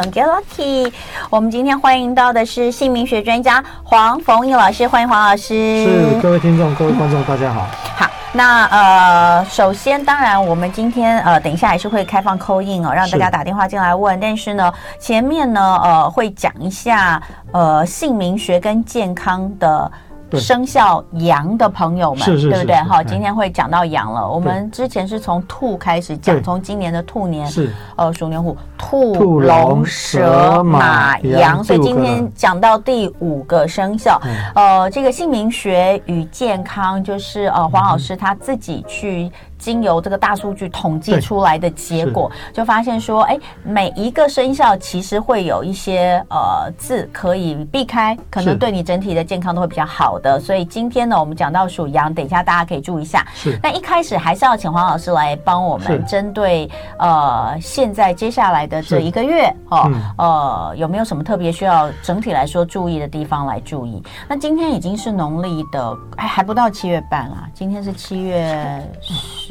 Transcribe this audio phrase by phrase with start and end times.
[0.00, 0.92] 通 Get Lucky。
[1.28, 5.84] 我们今天欢迎到的是姓名学专家黄凤颖老师，欢迎黄老师。
[5.84, 7.66] 是各位听众、各位观众，大家好。
[7.96, 14.14] 好，那呃，首先当然我们今天呃，等一下还是会开放 call in 哦，让大家打电话进来问。
[14.14, 17.20] 是但是呢，前面呢呃，会讲一下
[17.52, 19.90] 呃，姓名学跟健康的。
[20.32, 22.76] 生肖羊的朋友们，是是对不对？
[22.76, 24.28] 哈，今天会讲到羊了。
[24.28, 34.20] 我们之前是从兔开始讲，从今年的兔年是呃，鼠年虎兔龙蛇马羊，所以今天讲到第五个生肖。
[34.54, 39.30] 呃，这个姓名学与健康，就是呃，黄老师他自己去。
[39.58, 50.38] 经由这个大数据统计出来的结果，就发现说，哎，每一个生肖其实会有一些呃字可以避开，可能对你整体的健康都会比较好的。
[50.38, 53.26] 所以今天呢，我们讲到属羊，等一下大家可以注意一下。
[53.34, 53.58] 是。
[53.62, 64.02] 那一开始还是要请黄老师来帮我们针对呃现在接下来的这一个月哦，呃有没有什么特别需要整体来说注意的地方来注意？
[64.28, 68.82] 那今天已经是农历的，哎还不到七月半啦，今天是七月。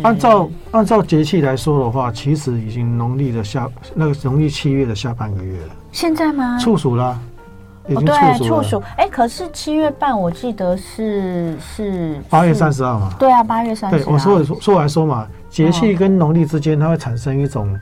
[0.03, 5.69] 按照按照节气来说的话，其实已经农历的下那个农历七月的下半个月了。
[5.91, 6.57] 现在吗？
[6.59, 7.19] 处暑了，
[7.87, 8.81] 已经对，处暑。
[8.97, 13.11] 哎，可是七月半我记得是是八月三十号嘛？
[13.17, 14.03] 对啊，八月三十号。
[14.03, 17.79] 对，我说说说来说嘛，节气跟农历之间它会产生一种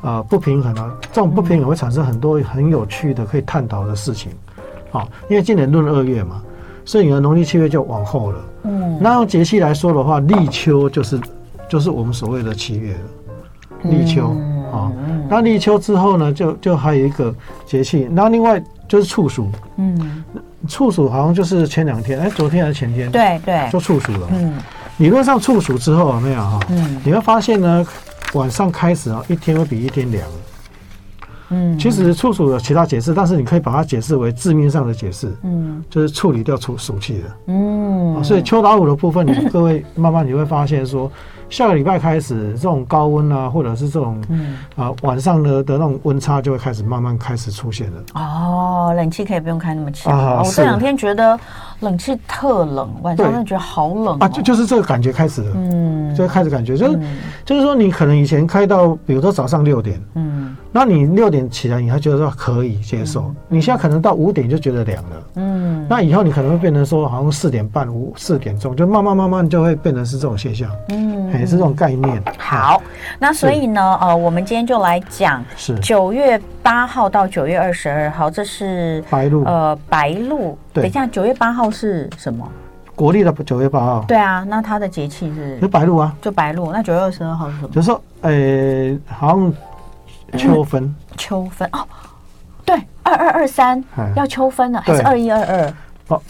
[0.00, 4.32] 呃不平衡啊，这种不平衡会产生很多很有趣的可以探讨的事情。
[4.90, 6.40] 好，因为今年闰二月嘛，
[6.84, 8.38] 所以你的农历七月就往后了。
[8.62, 11.20] 嗯，那用节气来说的话，立秋就是。
[11.70, 14.36] 就是我们所谓的七月了，立秋
[14.72, 14.90] 啊。
[15.28, 17.32] 那立秋之后呢，就就还有一个
[17.64, 18.08] 节气。
[18.10, 20.24] 那另外就是处暑，嗯，
[20.66, 23.08] 处暑好像就是前两天，哎，昨天还是前天？
[23.12, 24.26] 对对，就处暑了。
[24.32, 24.58] 嗯，
[24.98, 26.58] 理论上处暑之后有没有哈？
[26.70, 27.86] 嗯，你会发现呢，
[28.34, 30.28] 晚上开始啊，一天会比一天凉。
[31.50, 35.32] 嗯，其实处暑有其他解释，但是你可以把它解释为字面上的解释。
[35.44, 37.36] 嗯，就是处理掉处暑气的。
[37.46, 41.08] 嗯，所以秋打五的部分，你各位慢慢你会发现说。
[41.50, 44.56] 下个礼拜开始，这种高温啊，或者是这种，嗯。
[44.76, 48.02] 啊，晚上的的那种温差就会开始慢慢开始出现了。
[48.14, 50.16] 哦，冷气可以不用开那么强。
[50.16, 51.38] 啊，我这两天觉得
[51.80, 54.28] 冷气特冷，晚上真的觉得好冷啊！
[54.28, 56.98] 就就是这个感觉开始了，嗯，就开始感觉就是
[57.44, 71.20] 就是说，你可能以前开到，比如说早上六点，嗯，那你六点起来，你还觉得说可以接受，你现在可能到五点就觉得凉了，嗯，那以后你可能会变成说，好像四点半、五四点钟，就慢慢慢慢就会变成是这种现象，嗯。
[71.40, 72.22] 也是这种概念。
[72.38, 72.80] 好，
[73.18, 80.56] 那所以呢，呃，我们今天就来讲，是九月八号到九月二十二号，这是白露，呃，白露。
[80.72, 82.46] 等一下，九月八号是什么？
[82.94, 84.04] 国历的九月八号。
[84.06, 85.58] 对啊，那它的节气是？
[85.58, 86.70] 就白露啊，就白露。
[86.70, 87.68] 那九月二十二号是什么？
[87.68, 89.52] 就是说，呃，好像
[90.38, 90.94] 秋分。
[91.16, 91.86] 秋分哦，
[92.64, 93.82] 对，二二二三
[94.14, 95.74] 要秋分了，还是二一二二？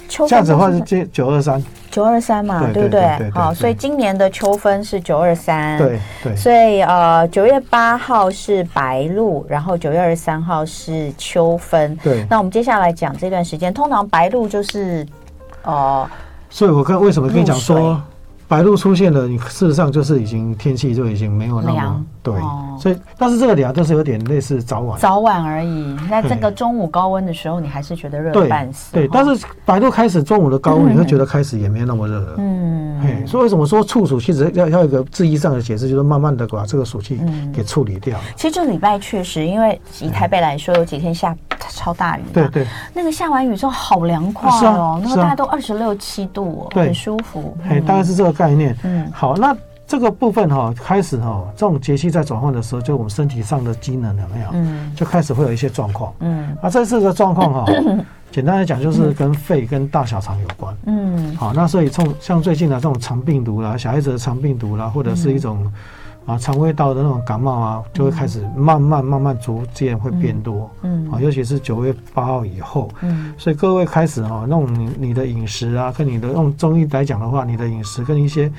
[0.08, 3.30] 这样子的话是接九二三，九二三嘛，对不对？
[3.30, 6.36] 好，所以今年的秋分是九二三，对对。
[6.36, 11.96] 所以呃，九月八号是白露，然后九月二十三号是秋分。
[12.02, 12.24] 对。
[12.28, 15.06] 那我们接下来讲这段时间，通常白露就是，
[15.62, 16.08] 呃，
[16.48, 18.00] 所以我跟为什么跟你讲说？
[18.50, 25.97] 白露出现了，你事实上就是已经天气就已经没有那么凉，对，哦、所以但是这个凉就是有点类似早晚，早晚而已。
[26.11, 28.93] 那这个中午高温的时候，你还是觉得热半死。
[28.93, 32.34] 对，但是白露开始中午的高温，你会觉得开始也没那么热了。
[32.39, 37.21] 嗯，嘿，所以为什么说处暑其实要要一个字义上的解释，就是慢慢的把这个暑气
[37.55, 38.19] 给处理掉。
[38.19, 41.37] 嗯、其实这礼拜确实，因为以台北来说，有几天下
[41.69, 47.56] 超大雨，对对，那个下完雨之后好凉快哦，那个大概都二十六七度哦，很舒服。
[47.69, 48.40] 哎，大概是这个。
[48.41, 49.55] 概念，嗯，好，那
[49.87, 57.67] 这个部分哈，开始哈，这种节气在转换的时候，就我们身体上的机能有没有，嗯，就开始会有一些状况，嗯，啊，这次的状况哈，
[58.33, 65.71] 简单来讲就是跟肺跟大小肠有关，嗯，好，那所以从像最近的这种肠病毒啦，小孩子的肠病毒啦，或者是一种。
[66.30, 70.71] 啊，肠胃道的那种感冒啊，就会开始慢慢慢慢逐渐会变多。
[70.82, 72.88] 嗯，啊，尤其是九月八号以后。
[73.00, 78.50] 嗯，所以各位开始哈，那种你你的饮食啊，跟你的用中医来讲的话，你的饮食跟一些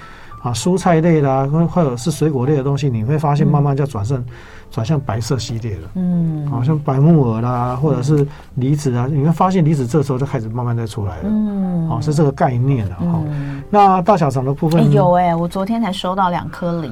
[0.42, 4.24] 啊蔬菜类啦，或或者是水果类的东西，你会发现慢慢就转向。
[4.72, 13.22] 转向白色系列了，嗯，好像白木耳啦，或者是梨子啊，你会发现梨子这时候就开始慢慢在出来了，嗯，好，是这个概念了好。
[13.70, 16.90] 那大小肠的部分有哎，我昨天才收到两颗梨，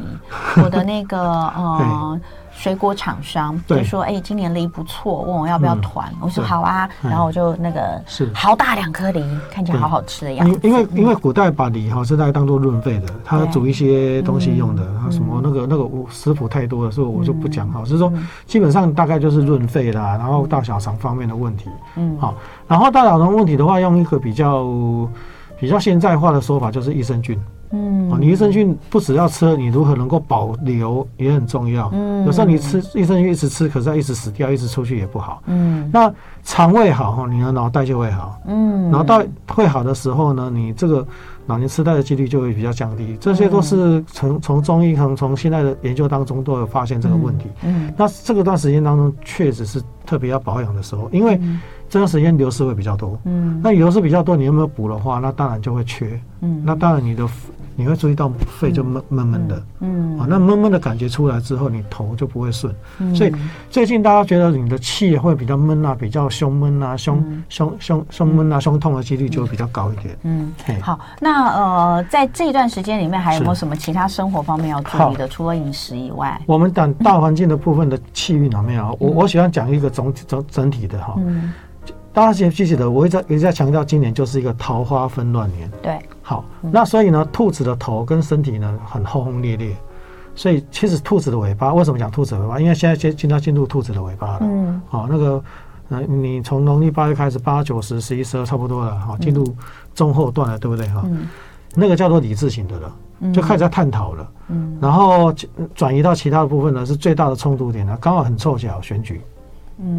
[0.62, 1.18] 我的那个
[1.56, 2.20] 呃
[2.60, 10.60] 水果厂商就说：“哎，今年梨不错，问我要不要团。”我说：“好啊。”然后我就那个是好大两颗梨，看起来好好吃的样子。
[10.62, 14.86] 因为因为古代把梨哈是在当做润肺的，它煮一些东西用的。
[15.02, 17.80] 他什么那个那个食谱太多了，所以我就不讲哈。
[17.80, 18.12] 就是说，
[18.46, 21.70] 基本上大概就是润肺啦，然后大小肠方面的问题。
[21.96, 22.36] 嗯，好，
[22.68, 24.68] 然后大小肠问题的话，用一个比较
[25.58, 27.40] 比较现代化的说法，就是益生菌。
[27.72, 31.90] 嗯，你益生菌不只要吃，你如何能够保留也很重要。
[31.94, 35.42] 嗯，有时候你吃益生菌一直吃，可是它一直死掉，一直出去也不好。
[35.46, 36.12] 嗯，那
[36.44, 38.40] 肠胃好哈，你的脑袋就会好。
[38.48, 41.06] 嗯，脑袋会好的时候呢，你这个
[41.46, 43.16] 老年痴呆的几率就会比较降低。
[43.20, 47.46] 这些都是从从中医从从现在的研究当中都有发现这个问题。
[47.64, 51.40] 嗯，那这个段时间当中确实是特别要保养的时候，因为
[51.88, 53.20] 这段时间流失会比较多。
[53.26, 56.20] 嗯，那流失比较多，你有没有补的话，那当然就会缺。
[56.42, 57.28] 嗯，那当然你的。
[57.76, 62.76] 你会注意到肺就闷闷闷的，嗯，啊，那闷闷的感觉出来之后，你头就不会顺，
[63.16, 63.34] 所以
[63.70, 70.18] 最近大家觉得你的气会比较闷啊，比较胸闷啊，胸胸胸胸闷啊，胸痛的几率就会比较高一点。
[70.24, 70.52] 嗯，
[70.82, 75.26] 好，那呃，在这一段时间里面，还有没有什么其他生活方面要注意的？
[75.30, 78.94] 除了饮食以外，我们讲大环境的部分的气运有没有？
[79.00, 81.16] 我我喜欢讲一个总体整整体的哈。
[82.12, 85.70] 大家记不记得，我一直一直在强调，今年就是一个桃花纷乱年。
[85.82, 86.00] 对。
[86.22, 89.76] 好，那所以呢，兔子的头跟身体呢很轰轰烈烈，
[90.36, 92.60] 所以其实兔子的尾巴为什么讲兔子尾巴？
[92.60, 94.40] 因为现在现现在进入兔子的尾巴了。
[94.42, 95.44] 嗯，好，那个，
[95.90, 99.56] 呃，你从农历八月开始，八九十十一十二差不多了，哈，进入
[99.96, 100.88] 中后段了，对不对？
[100.90, 101.04] 哈，
[101.74, 102.96] 那个叫做理智型的了，
[103.34, 104.32] 就开始在探讨了。
[104.50, 105.34] 嗯，然后
[105.74, 109.22] 转移到其他的部分呢，是最大的冲突点呢，刚好很凑巧选举。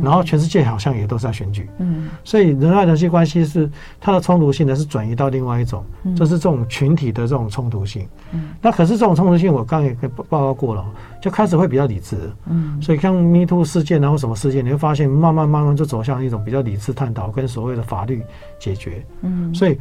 [0.03, 5.83] 然后全世界好像也都在选举，嗯，所以人爱人际关系是它的冲突性呢是转移到另外一种，
[6.15, 10.85] 就是这种群体的这种冲突性，嗯，那可是这种冲突性我刚刚也报报告过了，
[11.23, 18.23] 就开始会比较理智，嗯，所以像 Me Too 事件然后什么事件，你会发现慢慢慢慢就走向一种比较理智探讨跟所谓的法律
[18.59, 19.79] 解决，嗯，所以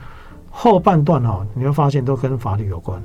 [0.49, 3.01] 后半段哈你会发现都跟法律有关，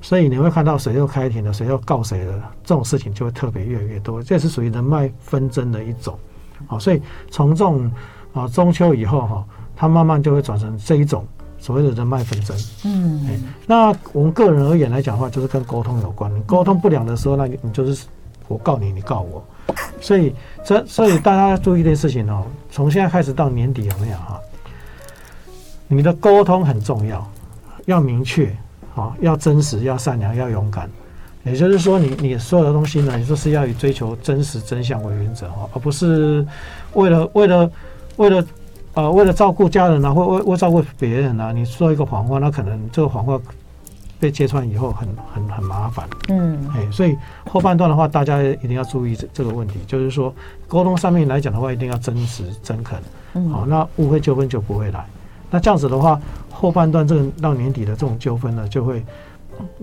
[0.00, 6.18] 所以你会看到谁又开庭了，谁又告谁了，这种事情就会特别越来越多，这是属于人脉纷争的一种。
[6.66, 7.00] 好，所以
[7.30, 7.90] 从这种
[8.32, 9.44] 啊中秋以后哈，
[9.76, 11.26] 它慢慢就会转成这一种
[11.58, 12.56] 所谓的人脉纷争。
[12.84, 16.42] 嗯，那我们个人而言来讲的话，就是跟沟通有关。
[16.42, 18.06] 沟通不良的时候，那你就是
[18.48, 19.44] 我告你，你告我。
[20.00, 24.40] 所以这所以大家要注意一件事情哦，从现在开始到年底有没有哈？
[25.86, 27.24] 你的沟通很重要，
[27.84, 28.54] 要明确，
[28.94, 30.90] 好，要真实，要善良，要勇敢。
[31.44, 36.46] 也就是说你，你你所有的东西呢，你就是要以追求真实真相为原则哈，而不是
[36.92, 37.70] 为了为了
[38.16, 38.44] 为了
[38.94, 43.40] 呃为了照顾家人啊，或为为照顾别人啊，你说一个谎话，那可能这个谎话
[44.20, 46.08] 被揭穿以后很很很麻烦。
[46.28, 47.16] 嗯，哎，所以
[47.50, 50.32] 后半段的话，大家一定要注意这这个问题，就是说
[50.68, 52.96] 沟通上面来讲的话，一定要真实真恳。
[53.34, 55.04] 嗯，好，那误会纠纷就不会来。
[55.50, 56.20] 那这样子的话，
[56.52, 59.04] 后半段这个到年底的这种纠纷呢，就会。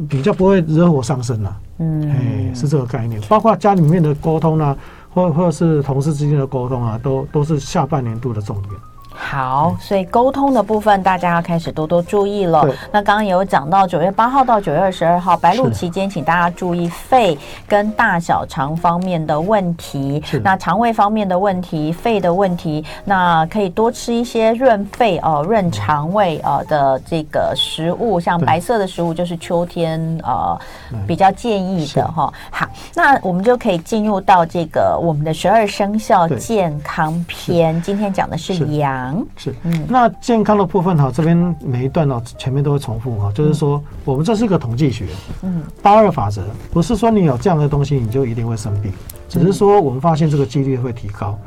[0.09, 4.75] 比较不会惹火上身了，嗯，哎，是这个概念，包括家里面的沟通啊，
[5.13, 8.73] 或或者是同事之间的沟通啊，都都是下半年度的重点。
[9.21, 12.65] 好，所以沟通的部分大家要开始多多注意了。
[12.89, 17.37] 那刚刚也有讲到九月八号到九月二十二号白露期间，请大家注意肺
[17.67, 20.23] 跟大小肠方面的问题。
[20.41, 30.57] 那肠胃方面的问题，肺的问题，那可以多吃一些润肺哦、润肠胃呃的这个食物，像白色的食物就是秋天呃
[31.05, 32.33] 比较建议的哈。
[32.49, 32.65] 好，
[32.95, 37.79] 那我们就可以进入到这个我们的十二生肖健康篇。
[37.81, 39.08] 今天讲的是羊。
[39.35, 45.05] 是，嗯，那健康的部分哈，这边每一段呢，前面都会重复哈，就是说我们这是一个统计学，
[45.43, 48.91] 嗯，八二法则，不是说你有这样的东西你就一定会生病，
[49.27, 51.37] 只是说我们发现这个几率会提高。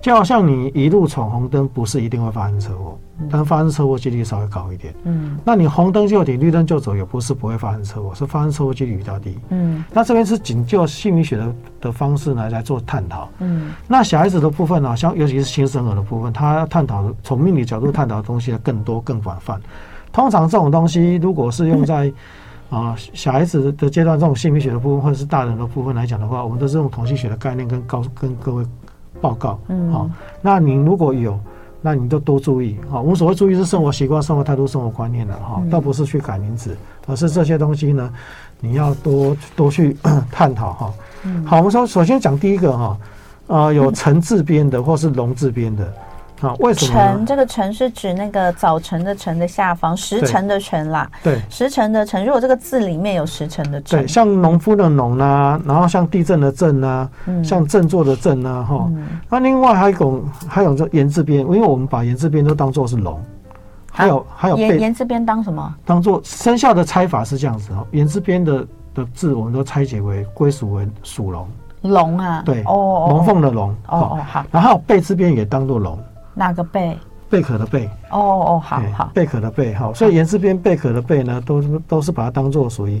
[0.00, 2.98] 就好像你一路闯红灯，不是一定会发生车祸，
[3.30, 4.94] 但发生车祸几率稍微高一点。
[5.04, 9.38] 嗯，那你红灯就停，绿灯就走，也不是不会发生车祸，是发生车祸几率比较低。
[9.50, 13.28] 嗯，那这边是仅就姓名学的的方式来来做探讨。
[13.40, 19.60] 嗯，那小孩子的部分呢，像尤其是新生儿的部分，他探讨的从命理角度探讨的东西更多更广泛。
[20.12, 22.10] 通常这种东西，如果是用在
[22.70, 28.64] 啊 小孩子的阶段，这种心理学的部分或者是大人的部分来讲的话，我们都是用统计学的概念跟告跟各位。
[29.20, 30.10] 报告，嗯，好，
[30.40, 31.38] 那你如果有，
[31.82, 38.12] 那你就多注意，好，我们所谓注意是生活习惯、生活态度、生活观念的哈，倒不是去改名字，而是这些东西呢，
[38.60, 39.96] 你要多多去
[40.30, 40.72] 探讨。
[40.72, 40.94] 哈。
[41.44, 42.98] 好，我们说首先讲第一个哈，
[43.46, 45.92] 呃，有橙字边的或是龙字边的，
[46.40, 46.92] 啊，为什么？
[46.92, 51.10] 晨这个晨是指那个早晨的晨的下方，时辰的辰啦。
[51.22, 52.24] 对，时辰的辰。
[52.24, 59.08] 如果这个字里面有时辰的辰，对，像农夫的农呐、啊，然后像地震的震呐、啊，嗯、像振作的振呐、啊，哈、嗯。
[59.28, 63.20] 那另外还有一种，还有这言字边，因为我们把言字边都当做是龙。
[63.92, 65.74] 还有还有言言字边当什么？
[65.84, 71.46] 当做生肖的拆法是这样子哦，言字边的的字我们都拆解为归属为属龙。
[71.82, 73.70] 龙啊，对，哦，龙凤的龙。
[73.88, 74.44] 哦哦好。
[74.50, 75.98] 然后贝字边也当做龙。
[76.34, 76.98] 哪个贝？
[77.28, 77.88] 贝壳的贝。
[78.10, 79.10] 哦哦好好。
[79.14, 83.00] 贝壳的贝好，所以言字边贝壳的贝呢，都都是把它当做属于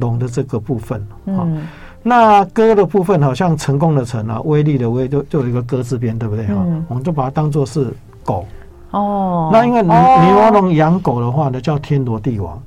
[0.00, 1.06] 龙的这个部分。
[1.26, 1.66] 嗯。
[2.02, 6.54] 那戈的部分好像成功的成啊，威力的威，就就有一个戈字边，对不对哈？
[6.88, 7.92] 我们就把它当做是
[8.24, 8.46] 狗。
[8.92, 9.50] 哦。
[9.52, 12.60] 那因为你你要弄养狗的话呢，叫天罗地网。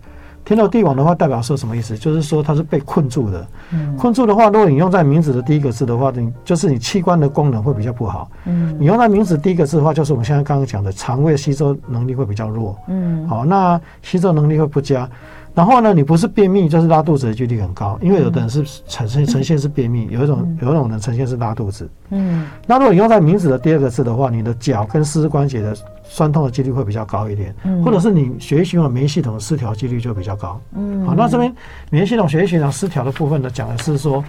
[0.43, 1.97] 天罗地网的话，代表说什么意思？
[1.97, 3.47] 就是说它是被困住的。
[3.71, 8.29] 嗯，困住的话，如果你用在名字的第一个字的话，你就是你器官的功能会比较不好。
[8.45, 12.75] 嗯，你用在名字第一个字的话，就是我们现在刚刚讲的肠胃吸收能力会比较弱。
[12.87, 15.09] 嗯，好，那吸收能力会不佳。
[15.53, 21.89] 然后呢，你不是便秘，就是拉肚子的几率很高，因为有的人是呈现 呈现是便秘，有一种有一种人呈现是拉肚子。
[22.09, 27.53] 嗯，那如果你用在名字的第二个字的话，你的脚跟四肢关节的酸痛的几率会比较高一点，
[27.83, 30.59] 或者是你血液循环免疫系统失调几率就比较高。
[30.73, 31.53] 嗯，好，那这边
[31.89, 34.23] 免疫系统血液循环失调的部分呢，讲的是说，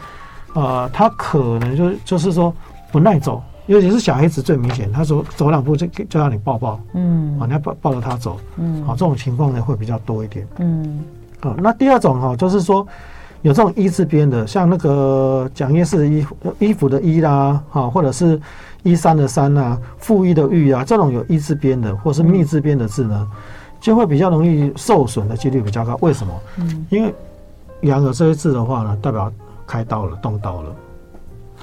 [0.55, 2.53] 呃，它可能就就是说
[2.91, 11.05] 不耐走，尤其是小孩子最明显，他说走两步就就让你抱抱，嗯，好，你要抱抱着他走，嗯，好，这种情况呢会比较多一点，嗯，
[11.41, 12.87] 啊，那第二种哈，就是说
[13.43, 18.41] 有这种一字边的，像那个蒋夜市的衣服衣服的衣啦，哈，或者是
[18.83, 23.29] 衣衫的衫啊，复衣的玉啊，这种有一字边的或是密字边的字呢，
[23.81, 25.97] 就会比较容易受损的几率比较高。
[26.01, 26.35] 为什么？
[26.59, 27.15] 嗯，因为
[27.83, 29.33] 阳的这些字的话呢，代表
[29.67, 30.75] 开刀了，动刀了。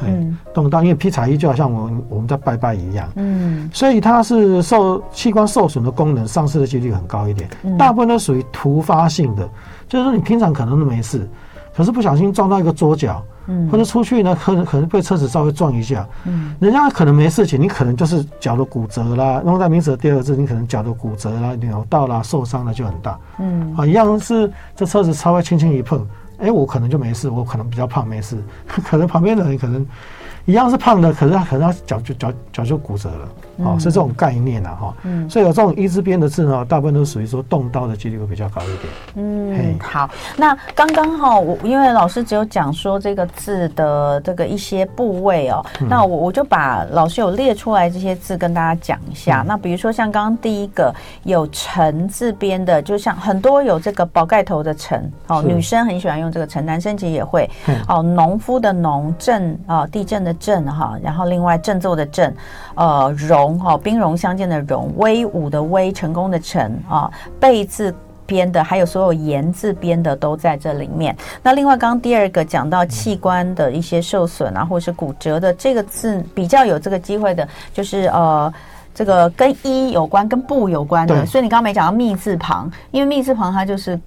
[0.05, 9.47] 嗯，动刀，因为劈柴衣就好像我们我们在拜拜一样，嗯，所以它是受器官受损的功能丧失的几率很高一点，嗯、大部分都属于突发性的，
[9.87, 11.27] 就是说你平常可能都没事，
[11.75, 26.05] 可是不小心撞到一个桌角，嗯，或者出去呢，可能可能被车子稍微撞一下，嗯，人家可能没事情，你可能就是脚的骨折啦，用在名词的第二个字，你可能脚的骨折啦、扭到啦、受伤了就很大，嗯，啊，一样是这车子稍微轻轻一碰。
[26.39, 28.41] 哎、我可能就没事，我可能比较胖，没事。
[28.67, 29.85] 可能旁边的人可能
[30.45, 33.29] 一样是胖的，可是他可能他脚就脚脚就骨折了。
[33.63, 38.93] 哦，是这种概念啊，哈，嗯，所以有这种一字边的字呢，大部分都属于说动刀的几率会比较高一点。
[39.15, 49.43] 嗯，好，那刚刚哈，我因为老师只有讲说这个字的这个一些部位哦，那我我就把老师有列出来这些字跟大家讲一下。
[49.47, 57.49] 那比如说像刚刚第一个有辰字边的，就像很多有这个宝盖头的辰哦，女生很喜欢用这个辰，男生其实也会。
[57.87, 62.35] 哦，农夫的农，震啊，地震的震哈，然后另外振作的振，
[62.75, 63.13] 呃，
[63.49, 63.59] 荣。
[63.59, 67.93] 哈，兵戎相见的戎，威武的威，成功的成啊，贝字
[68.25, 71.15] 边的，还有所有言字边的都在这里面。
[71.41, 78.53] 那另外，刚刚第二个讲到器官的一些受损啊，或是骨折的这个字，比较有这个机会的，就是呃，
[78.93, 81.25] 这个跟一有关，跟不有关的。
[81.25, 83.99] 所以你刚刚没讲到密字旁，因为密字旁它就是。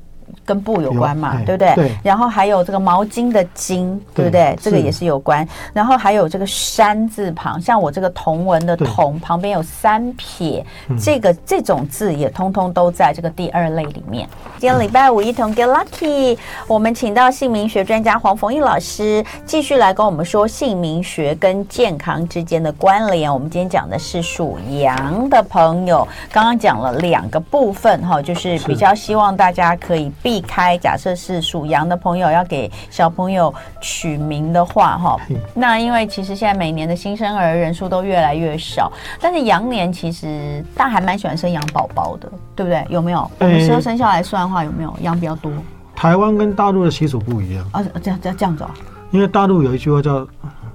[0.45, 1.75] 跟布有关嘛，对不对？
[1.75, 1.93] 对。
[2.03, 4.57] 然后还有这个毛巾的巾，对不对？
[4.61, 5.47] 这个也是有关。
[5.73, 10.65] 然后还有这个山字旁，像我这个同文的同旁边有三撇，
[11.01, 14.29] 这个这种字也通通都在这个第二类里面。
[14.59, 23.33] 今天礼拜五一同 get lucky，我们请到姓名学专家黄凤玉老师继续来跟我们说姓名学跟健康之间的关联。
[23.33, 30.13] 我们今天讲的是属羊的朋友，刚刚讲了两个部分哈，就是比较希望大家可以。
[30.23, 35.21] 避开，假设是属羊的朋友要给小朋友取名的话，哈，
[35.55, 42.87] 那因为其实现在每年的新生儿人数都越来越少，但是羊年其实大家还蛮喜欢生羊宝宝的，对不对？
[42.89, 43.31] 有没有？
[43.41, 45.51] 我们十二生肖来算的话，有没有羊比较多？
[45.95, 48.71] 台湾跟大陆的习俗不一样啊，这样这样这样子啊，
[49.11, 50.27] 因为大陆有一句话叫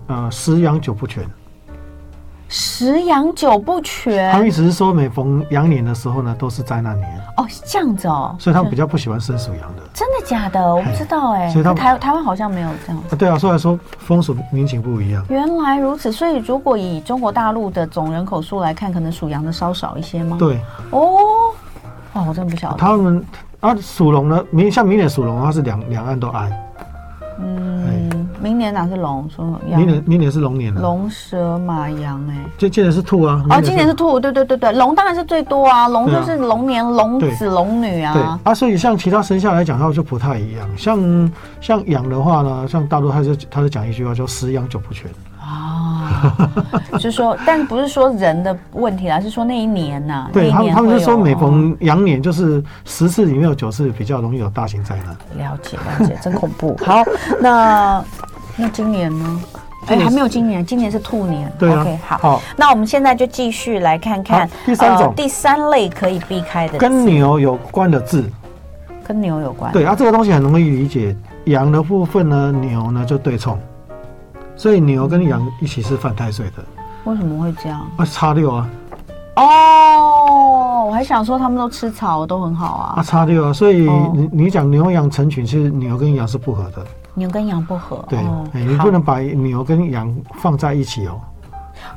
[0.08, 1.24] 呃“十羊九不全”。
[2.50, 7.22] 十羊九不全，他们意思是说，每逢羊年的时候呢，都是灾难年。
[7.36, 8.36] 哦，是这样子哦。
[8.40, 9.82] 所以他们比较不喜欢生属羊的。
[9.94, 10.76] 真的假的？
[10.76, 11.50] 我不知道哎。
[11.50, 13.04] 所以他们台台湾好像没有这样。
[13.18, 15.26] 对啊，所以说风俗民情不一样。
[15.30, 20.38] 原来如此，所以如果以中国大陆的总人口数来看，可能属羊的稍少一些吗？
[20.40, 20.60] 对。
[20.92, 21.18] 哦。
[22.14, 22.78] 哇，我真的不晓得。
[22.78, 23.22] 他们
[23.60, 26.50] 啊，属龙呢，明像明年属龙，它是两两岸都挨。
[27.40, 28.07] 嗯，
[28.42, 29.28] 明年哪是龙？
[29.30, 30.82] 说明年明年是龙年了。
[30.82, 33.44] 龙蛇马羊哎，这今年是兔啊。
[33.50, 38.14] 哦，今年是兔，对对对对，龙当然是最多啊，龙就是龙年龙子龙女啊。
[38.14, 40.68] 对啊，所以像其他生肖来讲，的话就不太一样。
[40.78, 45.10] 像像羊的话呢，像大多他就他就讲一句话叫十羊九不全
[45.48, 46.52] 啊。
[46.94, 50.30] 就是说， 但不是说人的问题啦，是说那一年呐、啊。
[50.34, 55.16] 对他们，他们是说每逢羊年，就是十次里面有九次比较容易有大型灾难。
[55.38, 56.76] 了解了解，真恐怖。
[56.84, 57.04] 好，
[57.40, 58.04] 那
[58.56, 59.42] 那今年呢？
[59.88, 61.50] 哎，还没有今年，今年是兔年。
[61.58, 61.82] 对啊。
[61.82, 62.18] OK，好。
[62.18, 68.30] 好，那我们现在就继续来看看第三种、呃，第三类可以避开的，跟牛有关的字。
[69.08, 69.72] 跟牛有关。
[69.72, 71.16] 对啊，这个东西很容易理解。
[71.46, 73.58] 羊的部分呢，牛呢就对冲，
[74.58, 76.64] 所以牛跟羊一起是犯太岁的。
[77.06, 77.88] 为什么会这样？
[77.96, 78.70] 啊，差六啊。
[79.36, 82.94] 哦，我还想说他们都吃草，都很好啊。
[82.98, 86.84] 啊，差六啊，所以你你讲牛羊成群，其实牛跟羊是不合的。
[87.14, 88.04] 牛跟羊不合。
[88.10, 88.20] 对，
[88.54, 91.22] 哎，你不能把牛跟羊放在一起哦。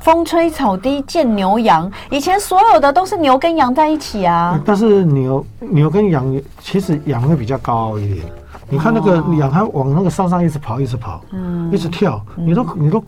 [0.00, 4.60] 风吹草低见牛羊，以前所有的都是牛跟羊在一起啊。
[4.64, 8.26] 但是牛牛跟羊，其实羊会比较高傲一点。
[8.70, 13.02] 你看那个鸟，它往那个山上一直跑，一直跑，嗯，一直跳，你都你都。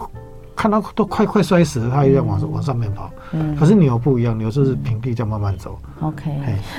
[0.55, 3.11] 看到都快快摔死了，它也要往往上面跑。
[3.33, 5.79] 嗯，可是牛不一样，牛就是平地这样慢慢走。
[6.03, 6.31] OK，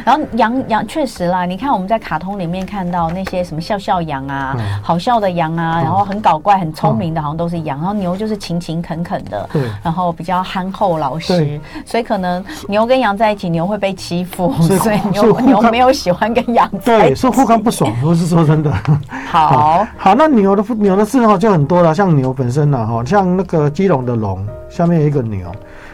[0.05, 7.79] 然后羊羊确实啦，你看我们在卡通里面看到那些什么笑笑羊啊，好笑的羊啊，然后很搞怪、很聪明的，好像都是羊。
[7.79, 11.59] 然后牛就是勤勤恳恳的，对，然后比较憨厚老实。
[11.85, 17.07] 所以可能牛跟羊在一起，牛会被欺负，所以 牛牛没有喜欢跟羊在一起。
[17.07, 17.91] 对，所以互看不爽。
[18.03, 18.71] 我是说真的。
[19.25, 23.63] 好好，那牛的牛的字哈就很多了，像牛本身呢哈，像那个。
[23.73, 25.51] 基隆的龙下面有一个牛，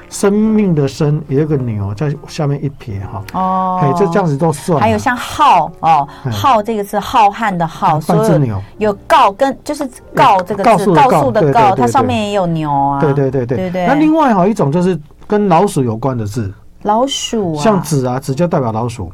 [0.09, 4.79] 生命的生有一个牛在下面一撇哈哦，哎，这这样子都算。
[4.79, 12.99] 还有像浩哦，浩这个字浩瀚的浩，半只牛有告跟就是告这个字，告诉的告，它上面也有牛啊。
[12.99, 13.87] 对对对对对。
[13.87, 19.11] 那另外哈一种就是跟老鼠有关的字，老鼠像子啊，子就代表老鼠，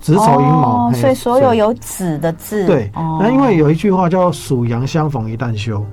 [0.00, 2.66] 子丑寅卯，所以所有有子的字。
[2.66, 5.84] 对，那因为有一句话叫鼠羊相逢一旦休。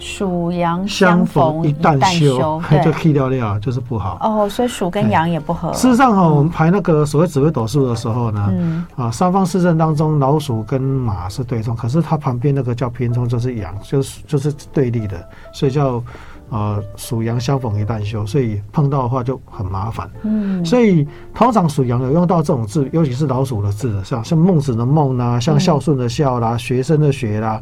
[0.00, 4.18] 鼠羊相逢一旦休， 就去掉掉，就是不好。
[4.20, 5.72] 哦，所以鼠跟羊也不合。
[5.74, 16.02] 事实上哈，我们排那个所谓紫微斗数的时候呢，啊，三方四正当中，老鼠跟马是对冲，可是它旁边那个叫偏冲，就是羊，就是就是对立的，所以叫
[16.50, 20.10] 呃属羊相逢一旦休，所以碰到的话就很麻烦。
[20.22, 27.60] 嗯，所以通常属羊有用到这种字，尤其是老鼠的字，像像孟子的孟啦，像孝顺的孝啦，学生的学啦。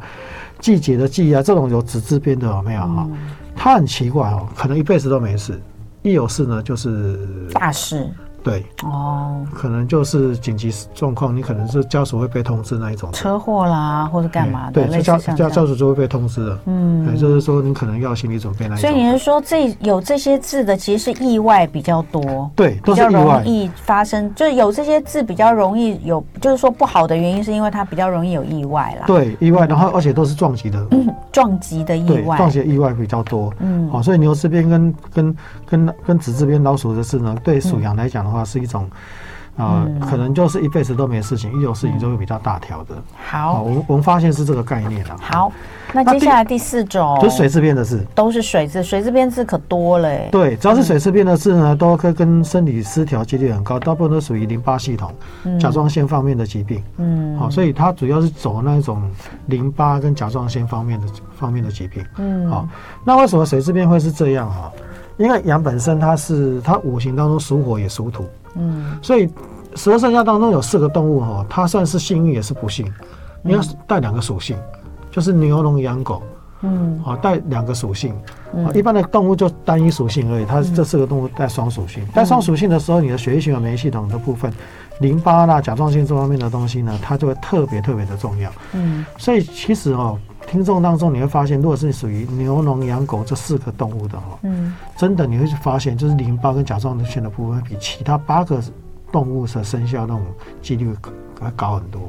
[0.59, 3.09] 季节的季啊，这种有子字边的有没有哈？
[3.55, 5.61] 他很奇怪哦，可能一辈子都没事，
[6.03, 8.11] 一有事呢就是大事。
[8.43, 8.65] 对。
[8.85, 16.59] 哦，可能就是紧急状况，你可能是家属会被通知那一种车祸啦，或者干嘛的，对，家家家属就会被通知了。
[16.67, 18.91] 嗯，就是说你可能要心理准备那一种。
[18.91, 29.07] 所以你是说这有这些字的，其实是意外比较多，对，比较容易发生，就是有这些字比较容易有，就是说不好的原因是因为它比较容易有意外啦。
[29.07, 30.87] 对，意外，然后而且都是撞击的，
[31.33, 33.53] 撞击的意外，撞击的意外比较多。
[33.61, 38.45] 嗯，好，所以牛这边跟跟跟跟子字边老鼠的字呢，对属羊来讲的话。
[38.49, 38.89] 是一种，
[39.57, 42.95] 呃，可能就是一辈子都没事情，一有事情就会比较大条的。
[43.27, 45.17] 好，我们我们发现是这个概念了。
[45.21, 45.53] 好，
[45.93, 50.19] 那接下来第四种，就是水质变的字，都是水质，水字边字可多了。
[50.31, 55.13] 对，只要是水质变的字呢，都可以跟身体失调几率很高，大部分都属于淋巴系统、
[55.61, 56.83] 甲状腺方面的疾病。
[56.97, 59.03] 嗯，好，所以它主要是走那一种
[59.49, 62.03] 淋巴跟甲状腺方面的方面的疾病。
[62.17, 62.67] 嗯，好，
[63.05, 64.73] 那为什么水质变会是这样哈？
[65.19, 68.25] 因为羊本身它是它五行当中属火也属土。
[68.55, 69.29] 嗯，所以
[69.75, 72.91] 十二生肖当中有四个动物哈，它算是幸运也是不幸。
[73.43, 74.57] 你要带两个属性，
[75.11, 76.23] 就是牛、龙、羊、狗。
[76.63, 78.13] 嗯，好，带两个属性。
[78.53, 82.05] 啊，一般的动物就单一属性而已，它这四个动物带双属性。
[82.15, 84.53] 带双属性的时候，你的血液循环、免疫系统的部分、
[85.01, 88.51] 淋巴啦、甲状腺这方面的东西呢，它就会特别特别的重要。
[88.73, 90.19] 嗯，所以其实哦，
[90.51, 98.61] 听众当中你会发现，如果是属于牛、龙、羊、狗这四个动物的哈，嗯，真的你会发现，就是淋巴跟甲状腺的部分比其他八个
[99.13, 100.23] 动物的生肖那种
[100.63, 100.89] 几率
[101.41, 102.01] 会高很多。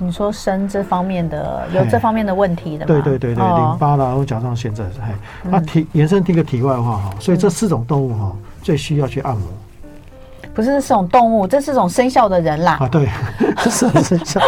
[0.00, 2.86] 你说生这方面的有这方面的问题的吗？
[2.86, 5.12] 对对对对，淋巴啦，或甲状腺这是嘿。
[5.42, 9.48] 那提延伸提个题外话哈，所以这四种动物哈最需要去按摩。
[10.54, 12.78] 不是这种动物，这是种生肖的人啦。
[12.80, 13.08] 啊，对，
[13.58, 14.40] 是生肖，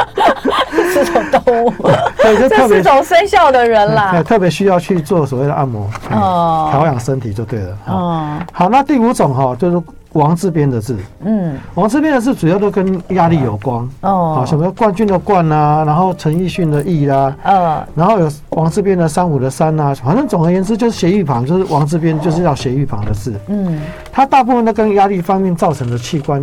[0.93, 1.71] 四种动物，
[2.23, 7.79] 对，这四种生肖的人啦，特别需要去做所谓的按摩，哦，调养身体就对了。
[7.87, 9.83] 哦，好，那第五种哈就是。
[10.15, 26.43] 王字边的字，嗯，王字边的字主要都跟压力有关哦，好，什么冠军的冠啊，然后陈奕迅的奕啦，嗯，然后有王字边的三五的三啊，反正总而言之就是斜玉旁，就是王字边就是要斜玉旁的字，嗯，它大部分都跟压力方面造成的器官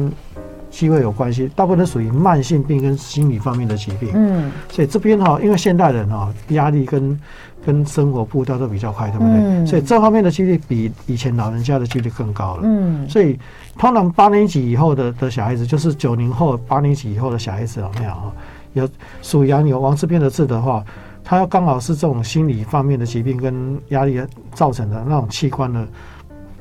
[0.69, 4.11] 机会有关系，大部分都属于慢性病跟心理方面的疾病。
[4.13, 7.19] 嗯，所以这边哈，因为现代人哈压力跟
[7.65, 9.33] 跟生活步调都比较快，对不对？
[9.35, 12.61] 嗯，所以这方面的几率比以前老人家的几率更高了。
[12.63, 13.37] 嗯，所以
[13.77, 18.31] 通常八年级以后的的小孩子，就是九零后八年级以后的小孩子有没有哈？
[18.73, 18.87] 有
[19.21, 20.83] 属羊有王字边的字的话，
[21.23, 24.21] 他要刚好是这种心理方面的疾病跟压力
[24.53, 25.87] 造成的那种器官的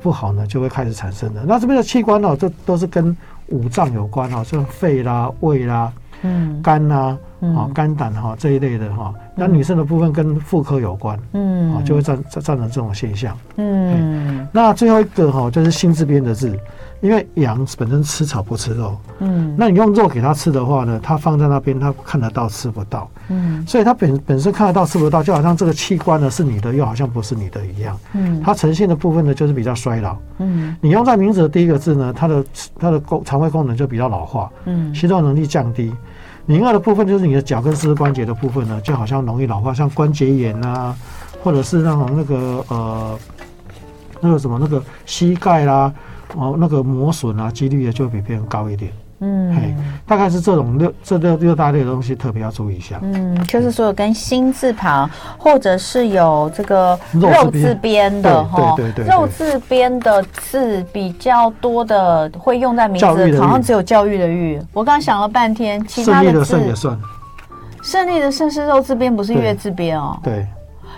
[0.01, 1.43] 不好呢，就会开始产生的。
[1.45, 3.15] 那这边的器官呢，这都是跟
[3.49, 9.13] 五脏有关哈，像肺啦、胃啦、嗯、肝啦、啊、肝胆哈这一类的哈。
[9.35, 13.37] 那女生的部分跟妇科有关，嗯，啊，就会造造成这种现象。
[13.57, 16.57] 嗯，那最后一个哈，就是心字边的字，
[17.01, 32.45] 因为羊本身吃草不吃肉，嗯，那你用肉给它吃的话呢，它放在那边，它看得到吃不到，嗯，所以它本本身看得到吃不到，就好像这个器官呢是你的，又好像不是你的一样，嗯，它呈现的部分呢就是比较衰老，嗯，你用在名字的第一个字呢，它的
[32.79, 35.93] 它的功肠胃功能就比较老化，嗯，吸收能力降低。
[36.47, 40.95] 另外的部分就是你的脚跟四肢关节的部分呢，就好像容易老化，像关节炎啊，
[41.43, 43.19] 或者是那种那个呃，
[44.21, 45.93] 那个什么那个膝盖啦，
[46.35, 48.91] 哦那个磨损啊，几率也就比别人高一点。
[49.19, 49.73] 嗯，嘿，
[50.05, 52.99] 大概是这种六这六六大类的东西特别要注意一下。
[53.01, 55.09] 嗯，就是说跟心字旁，
[55.39, 64.61] 或者是有这个肉字边的哈，对对对，肉字边的字比较多的会用在名字，好像只有教育的育。
[64.71, 66.95] 我刚想了半天，其他的字也算。
[67.81, 70.19] 胜利的胜是肉字边，不是月字边哦。
[70.21, 70.45] 对，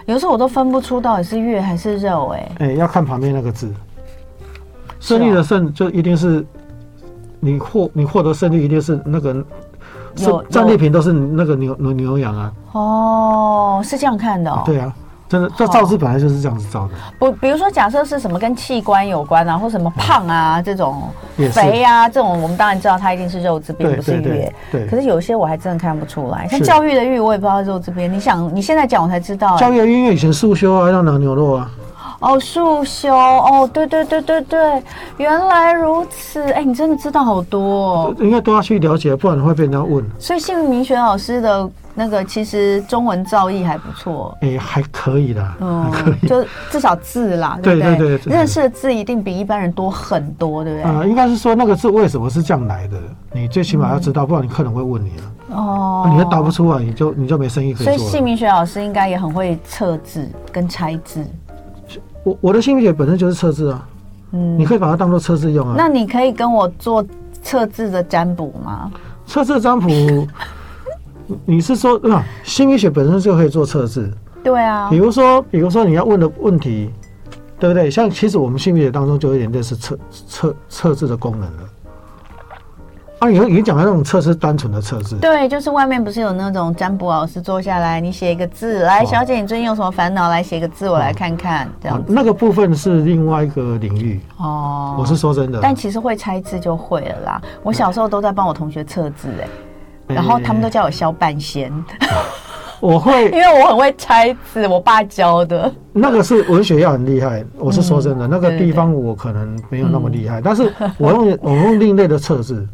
[0.05, 2.51] 有时候我都分不出到底是月还是肉，哎。
[2.59, 3.73] 哎，要看旁边那个字。
[4.99, 6.45] 胜利的胜就一定是。
[7.41, 9.33] 你获你获得胜利一定是那个，
[10.13, 12.51] 是战利品都是那个牛牛牛羊啊。
[12.73, 14.51] 哦，是这样看的。
[14.51, 14.93] 哦对啊，
[15.29, 16.89] 真的，这造字本来就是这样子造的。
[17.17, 21.01] 不，比如说假设是什么跟器官有关啊，或什么胖啊这种，
[21.53, 24.53] 肥啊这种，我们当然知道它一定是肉字边，不是月。
[24.69, 24.85] 对。
[24.87, 28.11] 可是有些我还真的看不出来，像教育的育，我也不知道肉字边。
[28.11, 29.55] 你想，你现在讲我才知道。
[29.55, 31.71] 教育的育因为以前素修啊，要拿牛肉啊。
[32.19, 34.83] 哦，束修哦，对对对对对，
[35.17, 40.03] 原来如此，哎，你真的知道好多哦，应该都要去了解，不然会被人家问。
[40.19, 47.95] 所以姓名学老师的那个其实中文造诣还不错，哎，还可以啦，嗯，可以，就至少字啦，对不对？
[47.95, 50.91] 对对对，认识的字一定比一般人多很多，对不对？
[50.91, 52.97] 啊，应该是说那个字为什么是这样来的，
[53.31, 55.23] 你最起码要知道，不然你客人会问你了。
[55.55, 57.97] 哦，你还答不出来，你就你就没生意可以做。
[57.97, 61.25] 所以姓名学老师应该也很会测字跟拆字。
[62.23, 63.87] 我我的心理学本身就是测字啊，
[64.31, 65.75] 嗯，你可以把它当做测字用啊。
[65.77, 67.05] 那你可以跟我做
[67.41, 68.91] 测字的占卜吗？
[69.25, 69.87] 测字占卜，
[71.45, 74.11] 你是说啊，心理学本身就可以做测字？
[74.43, 74.89] 对啊。
[74.89, 76.89] 比如说，比如说你要问的问题，
[77.59, 77.89] 对不对？
[77.89, 81.69] 像其实我们心理学当中就有点类似测测测字的功能了。
[83.19, 90.29] 啊，你你讲的那种测试单纯的测字，对，就是外面不是有那种占卜老师坐下来，你写一个字，来，小姐，你最近有什么烦恼？
[90.29, 92.01] 来写个字，我来看看，这样。
[92.07, 95.59] 那个部分是另外一个领域哦，我是说真的。
[95.61, 97.41] 但其实会拆字就会了啦。
[97.61, 99.27] 我小时候都在帮我同学测字，
[100.07, 101.71] 哎，然后他们都叫我萧半仙。
[102.79, 105.69] 我会， 因为我很会拆字，我爸教的。
[105.91, 112.65] 那个是文学要很厉害，我是说真的，那个地方我可能没有那么厉害，但是我用我用另类的测字。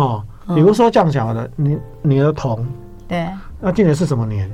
[0.00, 2.66] 哦，比如说这样讲的，你你的童，
[3.06, 3.28] 对，
[3.60, 4.50] 那今年是什么年？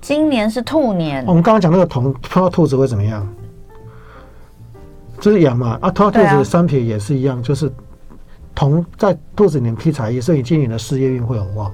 [0.00, 1.24] 今年是兔年。
[1.26, 3.26] 我们刚刚讲那个童碰到兔子会怎么样？
[5.20, 7.72] 就是羊嘛，啊，碰到兔子的三撇也是一样，就是
[8.54, 11.72] 童在兔子年披彩衣，所以今年的事业运会很旺。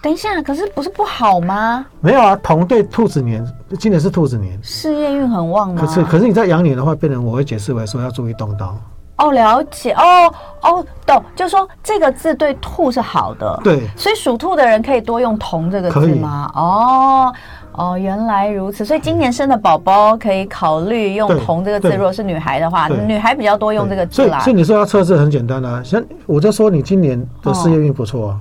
[0.00, 1.84] 等一下，可是不是不好吗？
[2.00, 3.44] 没有啊，童对兔子年，
[3.80, 5.80] 今年是兔子年，事业运很旺吗？
[5.80, 8.78] 可是可是你在羊年的话，变成我会解释为说要注意动刀。
[9.18, 16.50] 哦，了解哦哦，懂，就是说这个字对兔是好的，对，所以属兔的人可以多用“同”这个字吗？
[16.54, 17.34] 哦
[17.72, 21.90] 哦，原来如此，所以今年生的宝宝可以考虑用“同”这个字。
[21.96, 24.38] 如果是女孩的话，女孩比较多用这个字啦。
[24.40, 28.40] 所以你说要测试很简单啊，像我就说你今年的事业运不错啊。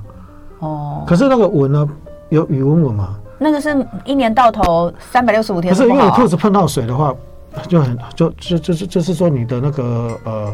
[0.59, 1.03] 哦。
[1.07, 1.87] 可是那个文呢，
[2.29, 3.15] 有语文文嘛？
[3.39, 5.73] 那个是一年到头三百六十五天。
[5.73, 7.11] 可是因为你兔子碰到水的话。
[7.67, 10.53] 就很就就就是就是说你的那个呃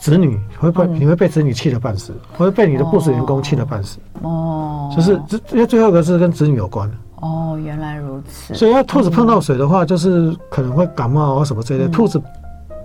[0.00, 4.90] 子女会被你会被子女气得半死，会被你的部属员工气得半死哦。
[4.94, 8.54] 就是这因为最后一个是跟子女有关哦，原来如此。
[8.54, 11.88] 所以要兔子碰到水的话，就是可能会感冒啊什么之类的。
[11.88, 12.20] 兔子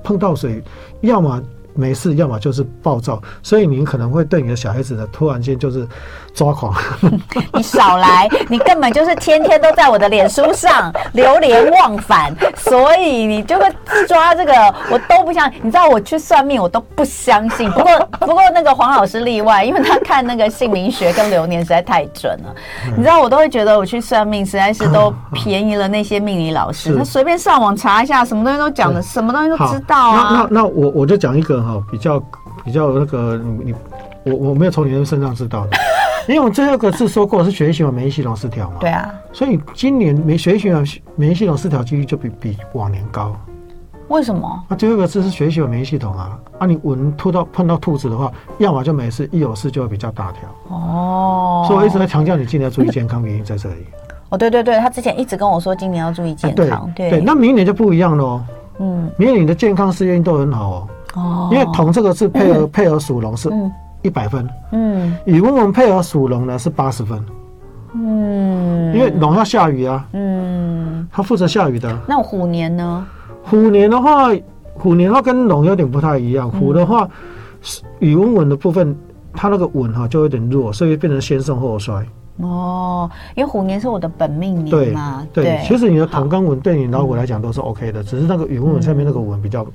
[0.04, 0.62] 碰到水，
[1.02, 1.42] 要么
[1.74, 5.88] 没事，要么就是暴躁，所以你可能会对你的小孩子呢，突然间就是
[6.36, 6.74] 抓狂。
[7.54, 13.66] 你少来，你根本就是天天都在我的脸书上流连忘返，所以你就会
[14.08, 14.54] 抓这个，
[14.92, 15.62] 我都不相信。
[15.64, 17.72] 你知道我去算命，我都不相信。
[17.72, 22.54] 不过 不过那个黄老师例外，因为他看那个姓名学跟流年实在太准了。
[22.96, 30.30] 你知道我都会觉得我去算命实在是都便宜了那些命理老师， 他随便上网查一下，什么东西都讲的，什么东西都知道啊。
[30.32, 31.56] 那那那我我就讲一个。
[31.56, 32.22] 哈，比较
[32.66, 33.76] 比较那个你你
[34.32, 35.78] 我我没有从你的身上知道的，
[36.30, 40.84] 因为我们最后一个字说过是血液循环免疫系统失调嘛，对啊，所以今年没血液循环
[41.16, 43.36] 免疫系统失调几率就比比往年高。
[44.08, 44.64] 为什么？
[44.68, 50.42] 那最后一个字是血液循环免疫系统啊，啊你闻吐到碰到兔子的话，要么就没事，一有事就会比较大条。
[50.70, 53.86] 哦，所以我一直在强调你今年要注意健康，原因在这里。
[54.30, 58.42] 哦，对对对，他之前一直跟我说今年要注意健康，啊、对对，对，那明年就不一样喽。
[58.80, 60.88] 嗯，明年你的健康、事业都很好哦。
[61.16, 63.50] 哦，因为“同”这个字配合 配合属龙是
[64.06, 67.20] 一百分，嗯，乙文文配合属龙呢是八十分，
[67.96, 71.98] 嗯，因为龙要下雨啊，嗯，它负责下雨的。
[72.08, 73.04] 那虎年呢？
[73.42, 74.32] 虎年的话，
[74.76, 76.52] 虎年的话跟龙有点不太一样。
[76.52, 77.10] 虎的话，
[78.00, 78.96] 乙文文的部分，
[79.34, 82.06] 它那个文哈就有点弱，所以变成先盛后衰。
[82.42, 89.66] 哦，因为虎年是我的本命年嘛，对，其实你的同跟文对你老虎来讲都是 OK 的，只是那个乙文文下面那个文比较。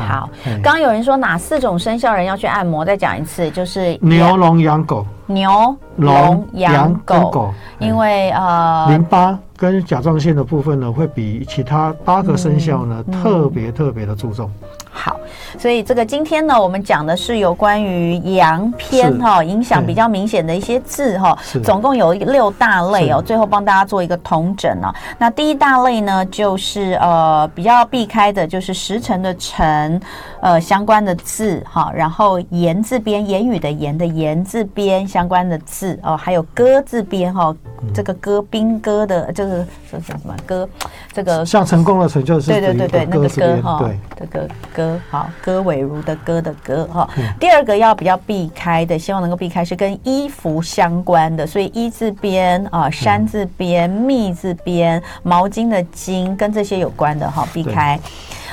[0.00, 0.28] 好，
[0.62, 2.84] 刚刚有人说哪四种生肖人要去按摩？
[2.84, 5.06] 再讲一次，就是牛、龙、羊、狗。
[5.26, 7.52] 牛、龙、羊、狗。
[7.78, 14.50] 因为呃，淋巴跟甲状腺的部分呢，会比其他八个生肖呢特别特别的注重。
[14.94, 15.18] 好，
[15.58, 23.20] 所以这个今天呢，我们讲的是有关于阳篇哈，影响比较明显的一些字哈，总共有六大类哦。
[23.20, 24.94] 最后帮大家做一个统整啊。
[25.18, 29.98] 那第一大类呢，就是呃比较避开的，就是时辰的辰，
[30.40, 37.54] 呃相关的字哈，然后言字边，言语的言的言字边相关的字哦，还有歌字边哈，
[37.94, 40.68] 这个歌兵歌的这个这叫什么歌？
[41.12, 47.08] 这个像成功的成就是对对对对那个歌哈，对这个歌好歌尾如的歌的歌哈。
[47.38, 58.00] 第二个要比较避开的，希望能够避开是跟衣服相关的，所以衣字边啊，山字边，密字边，毛巾的巾跟这些有关的哈，避开。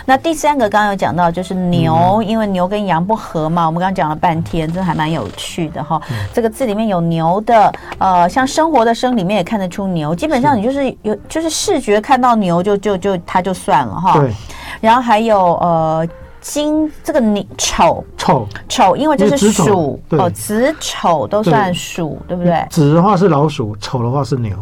[0.05, 3.65] 那第三个刚刚有讲到，就是牛，嗯、因为牛跟羊不合嘛。
[3.65, 6.01] 我们刚刚讲了半天，这还蛮有趣的哈。
[6.11, 10.13] 嗯、这个字里面有牛的，呃，像生活的生里面也看得出牛。
[10.15, 14.19] 基本上你就是有，就是视觉看到牛就就就它就算了哈。
[14.19, 14.31] 对。
[14.81, 16.07] 然后还有呃
[16.39, 22.65] 金这个你丑丑丑，因为这是鼠哦，子丑都算鼠，对不对？
[22.69, 24.55] 子的话是老鼠，丑的话是牛。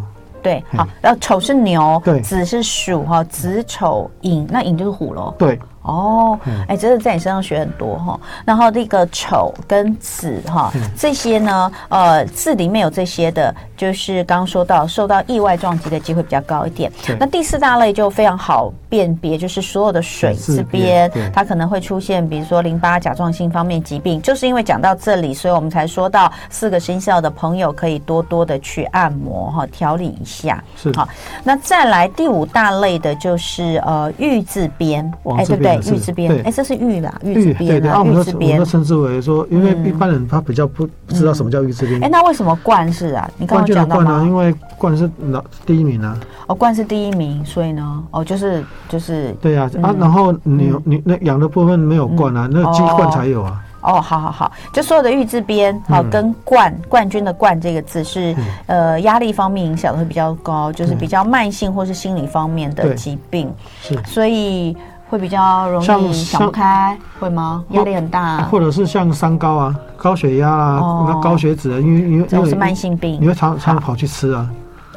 [0.48, 5.34] 对，好，然后丑是牛，对，子是鼠哈，子丑寅，那寅就是虎喽。
[5.38, 5.60] 对。
[5.88, 8.20] 哦，哎，真的在你身上学很多哈。
[8.46, 16.92] 然后那个丑跟子哈，这些呢，呃，字里面有这些的，就是刚刚说到受到意外撞击的机会比较高一点。
[17.18, 30.62] 那第四大类就非常好辨别，就是所有的水字边，它可能会出现，比如说淋巴、甲状腺方面疾病，就是因为讲到这里，所以我们才说到四个生肖的朋友可以多多的去按摩哈，调理一下。
[30.76, 31.08] 是好，
[31.46, 35.77] 那再来第五大类的就是呃玉字边，哎，对不对？
[35.80, 42.04] 玉之边，哎，这是玉啦，玉字边，对对，玉之边，我们称之为说，因为一般人他比较不不知道什么叫玉之边。
[42.04, 43.30] 哎，那为什么冠是啊？
[43.38, 44.24] 你刚刚讲到吗？
[44.24, 46.18] 因为冠是老第一名啊。
[46.48, 49.36] 哦，冠是第一名，所以呢，哦，就是就是。
[49.42, 53.64] 对呀，啊，然后你你那羊的部分没有冠啊，那鸡冠才有啊。
[53.82, 58.36] 哦，好好好，就所有的玉字边，好跟冠冠军的冠这个字是
[58.66, 64.76] 呃压力方面影响的会比较高，就是比较慢性或是心理方面的疾病，是，所以。
[65.10, 67.64] 会比较容易想不开，会吗？
[67.70, 74.50] 压力很大，或者是像三高啊，高血压啊，那高血脂啊，因为因为这是慢性病，你会常常跑去吃啊，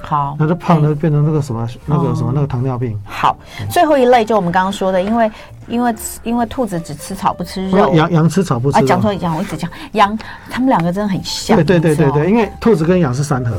[0.03, 2.99] 好，那就胖的变成那个什么那个什么那个糖尿病。
[3.05, 3.37] 好，
[3.71, 5.31] 最后一类就我们刚刚说的，因为
[5.69, 5.95] 因为
[6.25, 8.87] 因为兔子只吃草不吃肉，羊羊吃草不吃肉。
[8.87, 10.19] 讲错羊，我一直讲羊，
[10.51, 11.57] 他们两个真的很像。
[11.57, 13.57] 对对对对对，因为兔子跟羊是三合。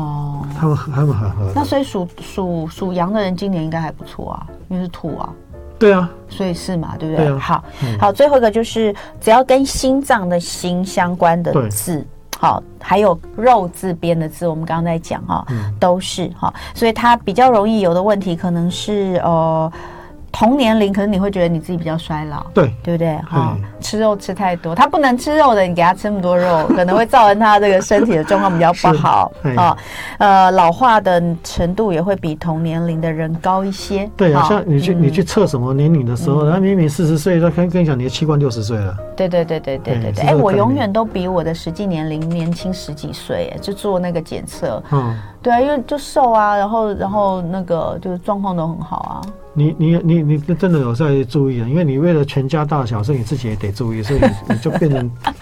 [0.00, 1.52] 哦，他们他们很合。
[1.54, 5.28] 那所以属属属羊的人今年应该还不错啊，因为是土啊。
[5.78, 7.26] 对啊，所以是嘛，对不对？
[7.26, 12.06] 对啊、好，嗯、好，最后一个就是只要跟心脏的心相关的字，
[12.38, 19.72] 好，还有肉字边的字，我们刚刚在讲哈，嗯、都是哈，所以它比较容易有的问题可能是呃。
[20.32, 23.16] 同年龄，可能你会觉得你自己比较衰老，对对不对？
[23.28, 29.76] 哈，吃肉吃太多，他不能吃肉的，你给他吃那么多肉， 可能会造成他这个身体的状况比较不好啊。
[30.18, 34.08] 呃，老化的程度也会比同年龄的人高一些。
[34.16, 38.96] 对啊，像你去你去测什么年龄的时候，他明明四十岁，他跟跟你讲你的器官六十岁了。
[39.16, 44.82] 对对对对对对对，哎，我永远都比我的实际年龄年轻十几岁，哎，就做那个检测。
[44.92, 49.20] 嗯，对啊，因为就瘦啊，然后然后那个就是状况都很好啊。
[49.52, 51.66] 你你你你真的有在注意啊？
[51.68, 55.10] 因为你为了全家大小，所以你自己也得注意，所以你就变成。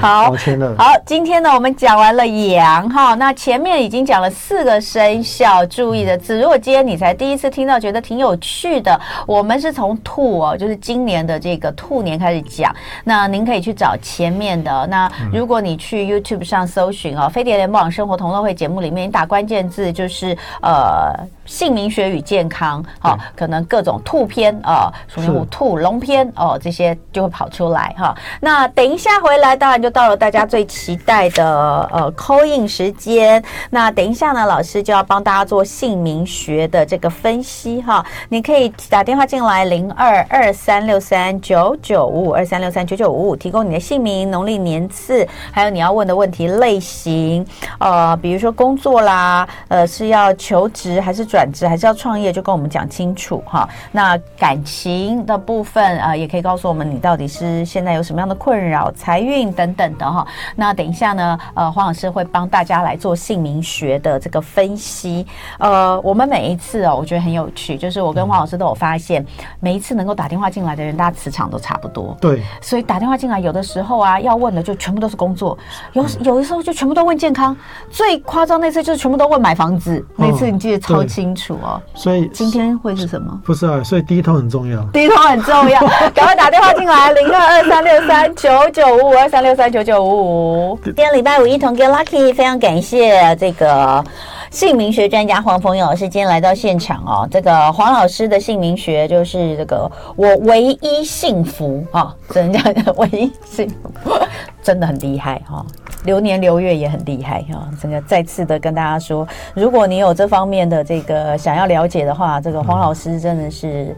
[0.00, 0.32] 好，
[0.76, 6.36] 好，今天呢，我们讲完了羊哈，那前面已经讲了四个生肖注意的字。
[6.40, 12.74] 如果今天你才第一次听到，觉得挺有趣的，我们是从兔哦，就是今年的这个兔年开始讲。
[13.04, 14.84] 那您可以去找前面的。
[14.88, 21.14] 那如果你去 YouTube 上搜寻哦，飞碟联播网生活同乐会节目里面，你打关键字就是呃。
[21.48, 28.16] 姓名学与健康，哈、哦，可能各种兔篇啊，鼠牛虎兔龙篇哦，这些就会跑出来哈、哦。
[28.40, 33.42] 那等一下回来，当然就到了大家最期待的呃 call in 时间。
[33.70, 38.04] 那等一下呢，老师就要帮大家做姓名学的这个分析哈、哦。
[38.28, 47.46] 你可以打电话进来零二二三六三九九五五二三六三九九五五，提供你的姓名、农历年次，还有你要问的问题类型，
[47.78, 51.28] 呃，比如说工作啦，呃，是要求职还是。
[51.28, 53.68] 转职还是要创业，就跟我们讲清楚哈。
[53.92, 60.26] 那感情的部分啊，也可以告诉我们你到底是现在有什么样的困扰、财运等等的哈。
[60.56, 65.24] 那等一下呢，呃，黄老师会帮大家来做姓名学的这个分析。
[65.60, 69.24] 呃，我们每一次哦，我觉得很有趣，就是我跟黄老师都有发现，
[69.60, 72.16] 每一次能够打电话进来的人，大家磁场都差不多。
[72.20, 75.56] 对，所以打电话进来，有的时候啊，要问的就全部都是工作，
[75.92, 77.56] 有有的时候就全部都问健康。
[77.88, 81.28] 最夸张那次就是全部都问买房子，那次你记得超清。
[81.28, 83.38] 清楚哦，所以今天会是什么？
[83.44, 85.80] 不是啊，所以第一通很重要，第一通很重要，
[86.14, 90.78] 赶快打电话进来，零二二三六三九九五五二三六三九九五五。
[90.84, 94.02] 今天礼拜五一同 get lucky，非常感谢这个
[94.50, 97.28] 姓名学专家黄凤仪老师今天来到现场哦。
[97.30, 103.68] 这个黄老师的姓名学就是这个我唯一幸福啊，真的叫唯一幸
[104.02, 104.12] 福，
[104.62, 105.64] 真的很厉害哈。
[106.04, 113.94] 流年流月也很厉害哈，这个再次的跟大家说，如果你有这方面的这个想要了解的话，这个黄老师真的是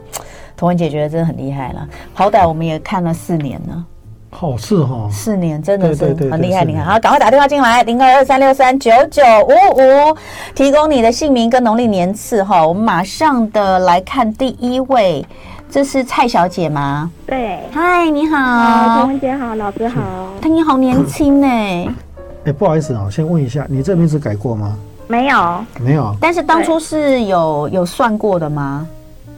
[0.57, 1.87] 图文姐觉得真的很厉害了。
[2.15, 3.85] 好歹我们也看了四年呢，
[4.31, 6.83] 好事哈，四年真的是很厉害厉害。
[6.83, 10.17] 好，赶快打电话进来，零二二三六三九九五五，
[10.55, 12.67] 提供你的姓名跟农历年次哈。
[12.67, 15.25] 我们马上的来看第一位。
[15.71, 17.09] 这是蔡小姐吗？
[17.25, 20.01] 对，嗨，你好，童文姐好，老师好。
[20.41, 21.47] 看你好年轻呢。
[22.45, 24.77] 哎，不好意思啊，先问一下，你这名字改过吗？
[25.07, 26.15] 没有，没有。
[26.21, 28.87] 但是当初是有有算过的吗？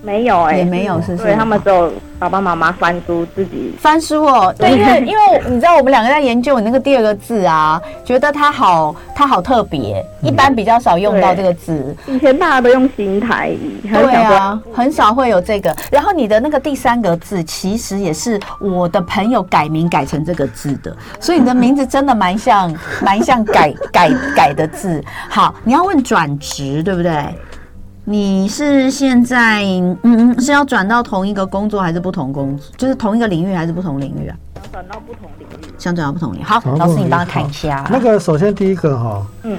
[0.03, 1.35] 没有哎，也没有，是不是？
[1.35, 1.93] 他们只有。
[2.23, 11.97] 爸爸妈妈翻书自己翻书哦，对，因为因为你知道我们两个在研究你那个第二个字啊，觉得它好它好特别，一般比较少用到这个字。
[12.07, 15.75] 以前大家都用新台语，对啊，很少会有这个。
[15.91, 25.03] 然后你的那个第三个字，其实也是我的朋友改名改成这个字的，所以你的名字真的蛮像蛮像改 改改的字。
[25.29, 27.13] 好，你要问转职对不对？
[28.05, 32.67] 你是现在嗯嗯是要转到同一个工作还是不同工作？
[32.77, 34.37] 就是同一个领域还是不同领域啊？
[34.73, 35.73] 转到不同领域。
[35.79, 36.43] 想转到不同领域。
[36.43, 37.87] 好，老师你帮他看一下。
[37.91, 39.59] 那个首先第一个哈，嗯，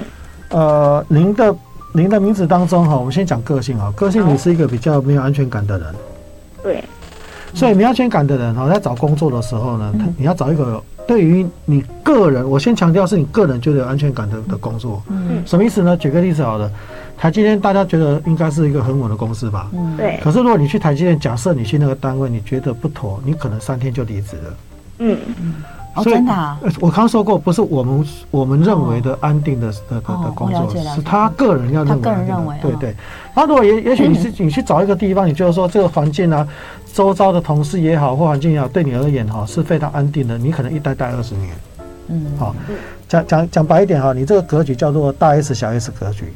[0.50, 1.56] 呃，您的
[1.92, 5.94] 您的名字当中哈，我们先讲个性啊，个性你是一个比较没有安全感的人。
[6.62, 6.84] 对。
[7.54, 15.02] 所以没有安全感的人哈，在找工作的时候呢，他你要找一个对于你个人，我先强调是你个人觉得有安全感的的工作。
[15.08, 15.42] 嗯。
[15.46, 15.96] 什么意思呢？
[15.96, 16.70] 举个例子好了。
[17.24, 19.70] 台积电大家觉得应该是一个很稳的公司吧？
[19.72, 20.20] 嗯，对。
[20.22, 24.54] 可是如果你去台积电，假设你去那个单位，你觉得不妥，你可能三天就离职了。
[24.98, 25.54] 嗯嗯。
[25.94, 26.60] 哦，真的啊？
[26.80, 32.02] 我刚刚说过，不是我们我们认为的安定的的的的工作，是他个人要认为。
[32.02, 32.56] 个人认为。
[32.60, 32.94] 对对。
[33.34, 36.46] 那如果也也许你是 你去找一个地方，你就是说这个环境啊，
[36.92, 41.48] 周遭的同事也好，或环境也好，对你而言哈是非常安定的，你可能一待待二十年。
[42.08, 42.26] 嗯。
[42.38, 42.54] 好，
[43.08, 46.30] 讲讲讲白一点哈，你这个格局叫做大 S 小 S 格局。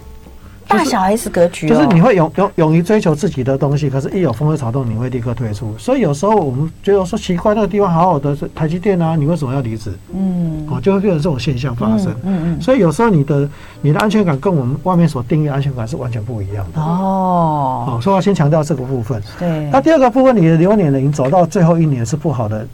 [0.68, 5.74] 大小 S 格局，就是你会勇勇勇于追求自己的东西，可是一有风吹草动，你会立刻退出。
[5.78, 9.92] 所以有时候我们觉得说奇怪，那个地方好好的是台积电啊，你为什么要离职？
[10.14, 12.14] 嗯，哦，就会变成这种现象发生。
[12.22, 12.60] 嗯嗯。
[12.60, 13.48] 所以有时候你的
[13.80, 16.80] 你的安全感跟我们外面所定义的安全感是完全不一样的。
[16.80, 17.84] 哦。
[17.86, 19.22] 好，所以我要先强调这个部分。
[19.38, 19.70] 对。
[19.72, 22.66] 那第二个部分，你的流年呢，已经走到最后一年是不好的。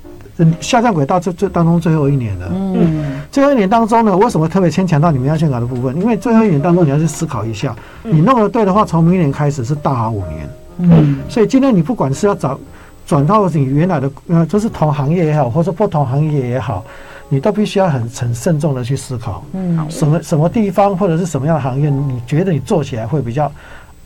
[0.60, 5.96] 下降轨道这这当中最后一年了，嗯，最后一年当中呢，为什么特别牵强到你们安全感的部分？
[5.96, 12.58] 因为最后一年当中你要去思考一下，你弄得对的话，从明年开始是大好五年，嗯，所以今天你不管是要找
[13.06, 16.84] 转到你原来的呃，就是同行业也好，或者不同行业也好，
[17.28, 23.50] 你都必须要很很慎重的去思考，嗯，什么什么地方或者是什么样的行业，你觉得你做起来会比较。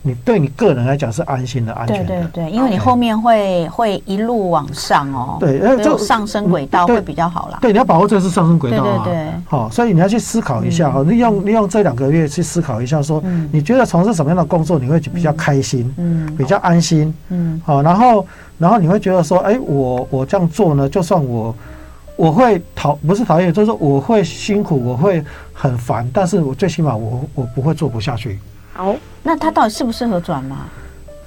[0.01, 7.59] 你对你个人来讲是安心的、安全的，对对对，因为你后面会会一路往上哦，对，就上升轨道会比较好啦。
[7.61, 13.21] 对，你要把握这是上升轨道啊，对对对，好，所以你要去思考一下哈，利用利用这两个月去思考一下，说
[13.51, 18.25] 你觉得从事什么样的工作你会比较开心，嗯，比较安心，嗯，好，然后
[18.57, 21.53] 然后你会觉得说，哎，我我这样做呢，就算我
[22.15, 25.21] 我会讨不是讨厌，就是说我会辛苦，我会
[25.53, 28.39] 很烦，但是我最起码我我不会做不下去。
[28.77, 30.57] 哦，那他到底适不适合转吗？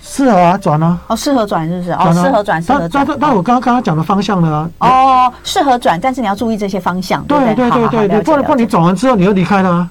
[0.04, 0.98] 适合啊，转啊。
[1.06, 1.92] 哦，适合转是不是？
[1.92, 3.06] 哦，适合转，适合转。
[3.06, 4.68] 那那那我刚刚刚刚讲的方向呢？
[4.78, 7.22] 哦，适合转，但是你要注意这些方向。
[7.24, 9.88] 对对对对对，不然不然你转完之后你又离开了。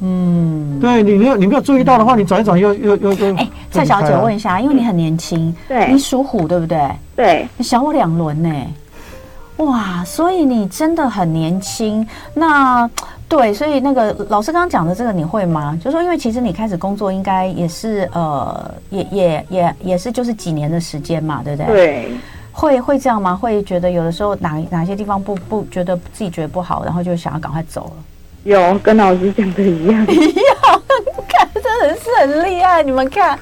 [0.00, 3.36] 嗯，对你没有你没有注意到的话，你转一转又又又又。
[3.36, 6.90] 哎，蔡小姐问一下，因为你很年轻，对，你属虎对不对？
[7.14, 8.50] 对，你小我两轮呢。
[9.58, 12.06] 哇，所以你真的很年轻。
[12.32, 12.88] 那。
[13.36, 15.76] 对，所以那个老师刚刚讲的这个你会吗？
[15.82, 21.72] 就是说，因为其实你开始工作应该也是呃，也也也也是就是几年的时间嘛，对不对？
[21.72, 22.08] 对，
[22.52, 23.34] 会会这样吗？
[23.34, 28.04] 会觉得有的时候哪哪些地方不不觉得自己觉得不好，然后就想要赶快走了。
[28.44, 30.82] 有跟老师讲的一样， 一样，
[31.26, 32.82] 看真的是很厉害。
[32.82, 33.38] 你们看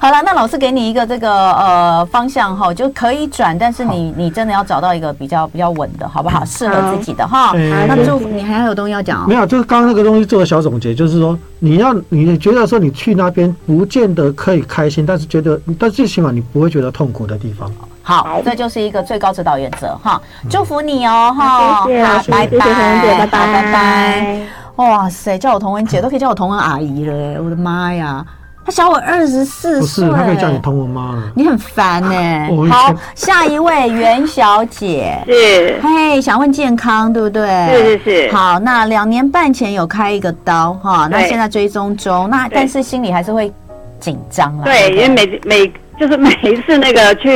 [0.00, 6.44] 好了，那老师给你一个这个呃方向哈，就可以转，但是你你真的要找到一个比较比较稳的，好不好？
[6.44, 7.52] 适合自己的哈。
[7.86, 9.28] 那祝福你还有东西要讲？
[9.28, 17.70] 没有，就是刚刚那个东西做个小总结，就是说你要你觉得说你去那边不见得可以开心，但是觉得但最起码你不会觉得痛苦的地方。
[18.02, 20.20] 好，这就是一个最高指导原则哈。
[20.48, 24.40] 祝福你哦哈，谢谢老师，拜拜，拜拜，拜拜。
[24.76, 28.24] 哇塞，叫我童文姐都可以叫我童文阿姨了，我的妈呀！
[28.64, 31.22] 他小我二十四岁，不是，他可以叫你童文妈了。
[31.34, 32.12] 你很烦呢。
[32.70, 37.48] 好，下一位袁小姐 是，嘿，想问健康对不对？
[37.68, 38.32] 是是是。
[38.34, 43.52] 好，那两年半前有开一个刀哈，那现在追踪中，那但是心里还是会
[43.98, 44.64] 紧张啦。
[44.64, 45.72] 对，因为每每。
[46.00, 47.28] 就是每一次那个去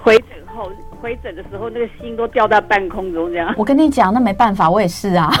[0.00, 0.70] 回诊后，
[1.00, 3.52] 回诊的时候，那个心都吊在半空中这样。
[3.58, 5.28] 我跟你讲，那没办法，我也是啊。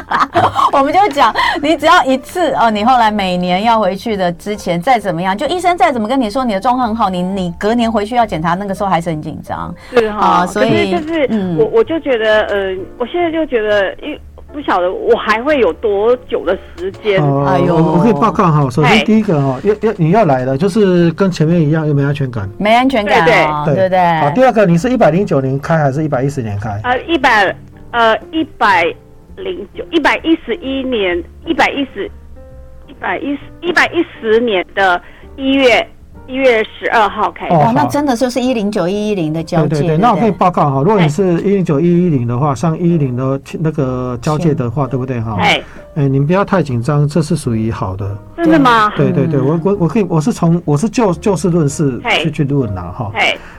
[0.72, 9.74] 我们就讲，你只要一次哦，你后来每年要回去的之前再怎么样，就医生再怎么跟你说你的状况很好，你你隔年回去要检查，那个时候还是很紧张。
[9.90, 14.18] 是哈，所以就是我我就觉得，呃，我现在就觉得，因
[14.52, 17.22] 不晓得我还会有多久的时间？
[17.46, 18.68] 哎呦，我可以报告哈。
[18.70, 22.48] 首先第一个哈，要要你要来的就是跟前面一样，又没安全感？
[22.58, 23.24] 没安全感，
[23.64, 24.20] 对对对。
[24.20, 26.80] 好，第二个，你是一百零九年开还是一百一十年开？
[26.82, 27.56] 呃，一百
[27.92, 28.84] 呃一百
[29.36, 32.10] 零九一百一十一年一百一十
[32.88, 35.00] 一百一十一百一十年的
[35.36, 35.86] 一月。
[36.30, 37.54] 一月十二号开始。
[37.54, 39.68] 哦，那真的就是一零九一一零的交界。
[39.68, 45.36] 对对对，那我可以报告哈，如果你是一零九一一零的话，上一一零的那个交界的话，对不对哈？
[45.40, 45.60] 哎，
[45.94, 48.16] 哎，你们不要太紧张，这是属于好的。
[48.36, 48.90] 真的吗？
[48.96, 53.12] 对对对，我我我可以，我是从我是就就事论事去去论呐哈。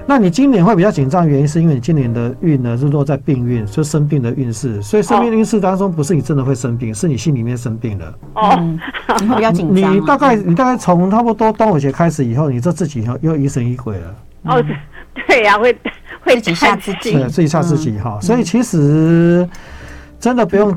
[0.08, 8.16] 那你今年会比较紧张，原因是因为你今年的运呢是落在病运，就生病的运势，所以生病的运势当中不是你真的会生病，是你心里面生病了。
[8.36, 8.58] 哦，
[9.20, 9.96] 你会比较紧张。
[9.96, 12.62] 你大概你大概从差不多端午节开始以后，你。
[12.62, 14.64] 这自己又又疑神疑鬼了哦，
[15.28, 15.76] 对呀，会
[16.24, 18.20] 会自己吓自己，自己吓自己哈。
[18.22, 19.50] 所以其实
[20.22, 20.74] 真的不用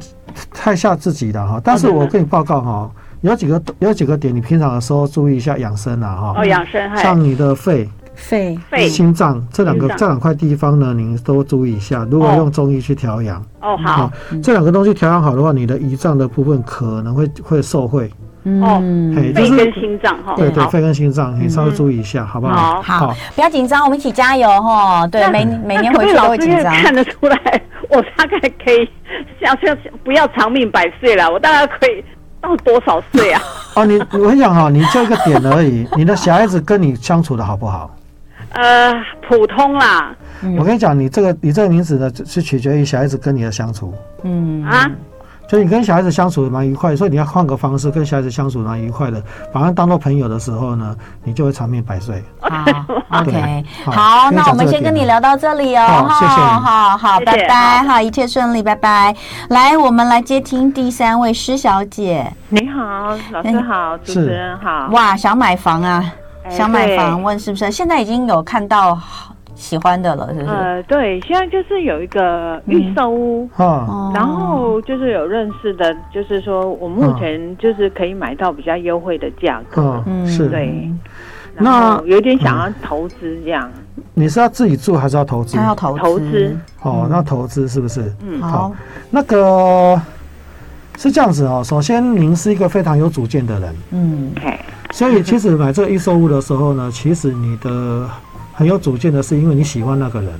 [0.52, 1.60] 太吓自己的哈。
[1.62, 2.90] 但是我跟你报告哈，
[3.20, 6.34] 有几个有几个点，你平常的时候注意一下养生啊哈。
[6.38, 12.04] 哦，养生，像你的肺、肺、肺、心脏这两个这两块地方呢，您都注意一下。
[12.10, 14.10] 如果用中医去调养，哦好，
[14.42, 18.10] 这两个东西调养好的话，你的胰脏的部分可能会会受惠。
[18.62, 18.82] 哦，
[19.34, 22.82] 肺跟心脏哈，对对，肺跟心脏，你稍微注意一下，好不好？
[22.82, 25.06] 好，不要紧张，我们一起加油哈。
[25.06, 26.70] 对，每每年回去都会紧张。
[26.74, 27.38] 看得出来，
[27.88, 28.86] 我大概可以，
[29.40, 29.74] 像像
[30.04, 32.04] 不要长命百岁了，我大概可以
[32.42, 33.40] 到多少岁啊？
[33.76, 35.88] 哦，你我跟你讲哈，你就一个点而已。
[35.96, 37.96] 你的小孩子跟你相处的好不好？
[38.50, 38.92] 呃，
[39.26, 40.14] 普通啦。
[40.58, 43.94] 我跟你讲，你这个你这个名字呢，是取决于小孩子跟你的相处。
[44.22, 44.90] 嗯啊。
[45.48, 49.22] 所以你跟小孩子相处的蛮愉快，所以你要换个方式跟小孩子相处蛮愉快的，
[49.52, 52.22] 把他当做朋友的时候呢，你就会长命百岁。
[52.40, 52.64] 好
[53.20, 59.14] ，OK，好，那我们先跟你聊到这里哦，谢谢，好好，拜拜，好，一切顺利，拜拜。
[59.50, 62.32] 来，我们来接听第三位施小姐。
[62.48, 64.88] 你好，老师好，主持人好。
[64.92, 66.04] 哇，想买房啊？
[66.48, 67.22] 想买房？
[67.22, 67.70] 问是不是？
[67.70, 68.98] 现在已经有看到。
[69.54, 70.46] 喜欢的了，是不是？
[70.46, 80.90] 呃，对，现在就是有一个预售屋，嗯，然后就是有认识的，就是说我目前就是可以买到比较优惠的价格，嗯，是，对。
[81.56, 83.70] 那有点想要投资这样。
[84.12, 85.56] 你是要自己住还是要投资？
[85.56, 86.56] 他要投投资。
[86.82, 88.12] 哦，那投资是不是？
[88.26, 88.72] 嗯，好。
[89.08, 90.00] 那个
[90.98, 91.62] 是这样子哦。
[91.64, 93.74] 首先，您是一个非常有主见的人。
[93.92, 94.32] 嗯，
[94.90, 98.10] 所以其实买这个预售屋的时候呢，其实你的
[98.54, 100.30] 很有主见的是因为你喜欢那个人。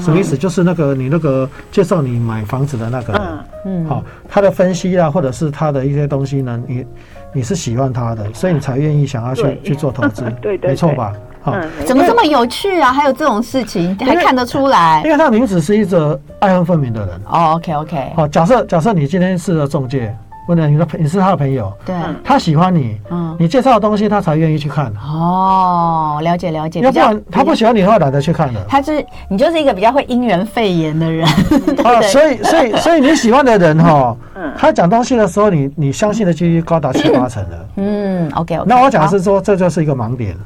[0.00, 0.38] 什么意思？
[0.38, 3.22] 就是那个你那个介绍你买房子的那个人，
[3.66, 6.86] 嗯，好，他的分析啊，或者是他的一些东西呢，你
[7.32, 11.12] 你是喜欢他的，所以你才愿意想要去去做投资， 对对，没错吧？
[11.42, 12.92] 好，怎么这么有趣啊？
[12.92, 15.02] 还有这种事情还看得出来？
[15.04, 17.20] 因为他的名字是一个爱恨分明的人。
[17.28, 18.12] 哦，OK OK。
[18.14, 20.16] 好，假设假设你今天是个中介。
[20.48, 24.92] 问了你的，你是他的朋友，对，他喜欢你，嗯，你介绍的东西他才愿意去看。
[24.96, 26.80] 哦，了解了解。
[26.80, 28.60] 要不然他不喜欢你的话，懒得去看的。
[28.68, 31.24] 他是你就是一个比较会因缘肺炎的人。
[31.84, 34.16] 啊，所以所以所以你喜欢的人哈，
[34.56, 37.68] 他讲东西的时候，你你相信的几率高达七八成的。
[37.76, 38.68] 嗯，OK OK。
[38.68, 40.36] 那我讲的是说，这就是一个盲点。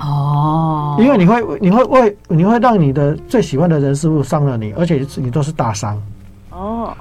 [0.00, 0.96] 哦。
[0.98, 6.00] 因为你会你会为你会让你的最喜欢的人事物伤了你，而且你都是大伤。
[6.50, 6.94] 哦。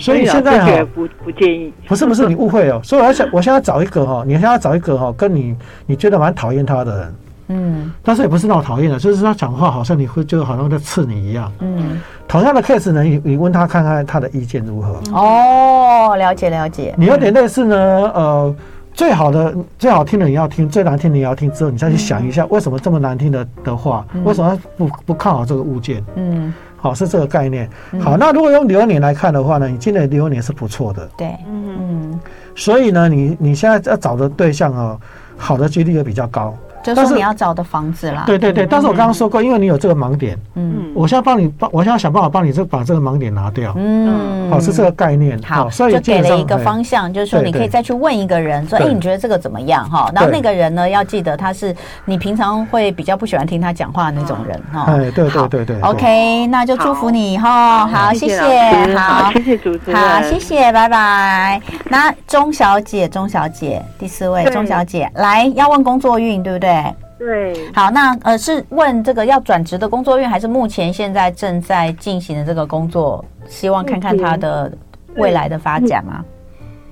[0.00, 1.72] 所以现在哈，不不建议。
[1.86, 2.80] 不是不是，你误会哦。
[2.82, 5.54] 所以我想， 我现在找一个哈，你现在找一个哈，跟你
[5.86, 7.14] 你觉得蛮讨厌他的人，
[7.48, 12.00] 嗯，但是也不是那种讨厌的，就是他讲话好像你会觉得好像在刺你一样，嗯。
[12.26, 15.00] 同样的 case 呢，你你问他看看他的意见如何？
[15.12, 16.94] 哦，了解了解。
[16.96, 17.76] 你有点类似呢，
[18.14, 18.54] 呃，
[18.94, 26.04] 最好的最好听的你要听，最难听的你要听，之后你再去想一下，为什么这么难听的的话，为什么不不看好这个物件？
[26.14, 26.54] 嗯。
[26.80, 27.68] 好，是这个概念。
[28.00, 31.06] 好，那如果用流年来看的话呢，你今年流年是不错的。
[31.16, 32.20] 对，嗯嗯。
[32.56, 34.98] 所以呢，你你现在要找的对象哦，
[35.36, 36.56] 好的几率也比较高。
[36.82, 38.24] 就是你要找的房子啦。
[38.26, 45.38] 对对对，但是我刚刚说过，因为你有这个盲点，嗯，我现在帮你帮，我现在想办法帮你这把这个盲点拿掉，嗯，好，是这个概念。
[45.42, 49.88] 好，所以就给了一个方向，就是说你可以再去问一个人，说，哎，你觉得这个怎么样？
[49.88, 51.74] 哈，然后那个人呢，要记得他是
[52.04, 54.84] 你平常会比较不喜欢听他讲话的那种人，哈。
[54.88, 55.80] 哎，对对对对。
[55.80, 61.60] OK，那就祝福你哈，好，谢谢，好，谢谢主持人，好，谢谢，拜拜。
[61.88, 66.69] 那钟小姐，钟小姐，第四位，钟小姐，来要问工作运，对不对？
[67.18, 74.72] 对，对好，那呃是问这个要转职的工作院，还是目前现在正在进行的这个工作，希望看看他的
[75.16, 76.24] 未来的发展吗？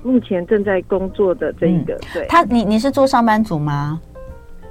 [0.01, 3.99] 目前正在工作的这一个，嗯、对，他你你是做上班族吗？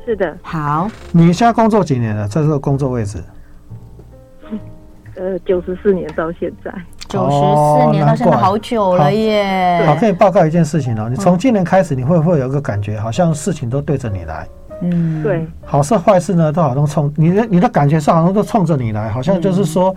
[0.06, 0.34] 是的。
[0.42, 2.26] 好，你现在工作几年了？
[2.26, 3.22] 在这个工作位置？
[5.16, 6.72] 呃，九十四年到现在，
[7.08, 9.82] 九十四年到现在好久了耶。
[9.84, 14.46] 好，可以报告一件事情哦，你从今年开始，你会不会有一个感觉，好像事情都对着你来？
[14.80, 19.94] 嗯，对，好事坏事呢，都好像冲你的，你的感觉是好像都冲着你来，好像就是说，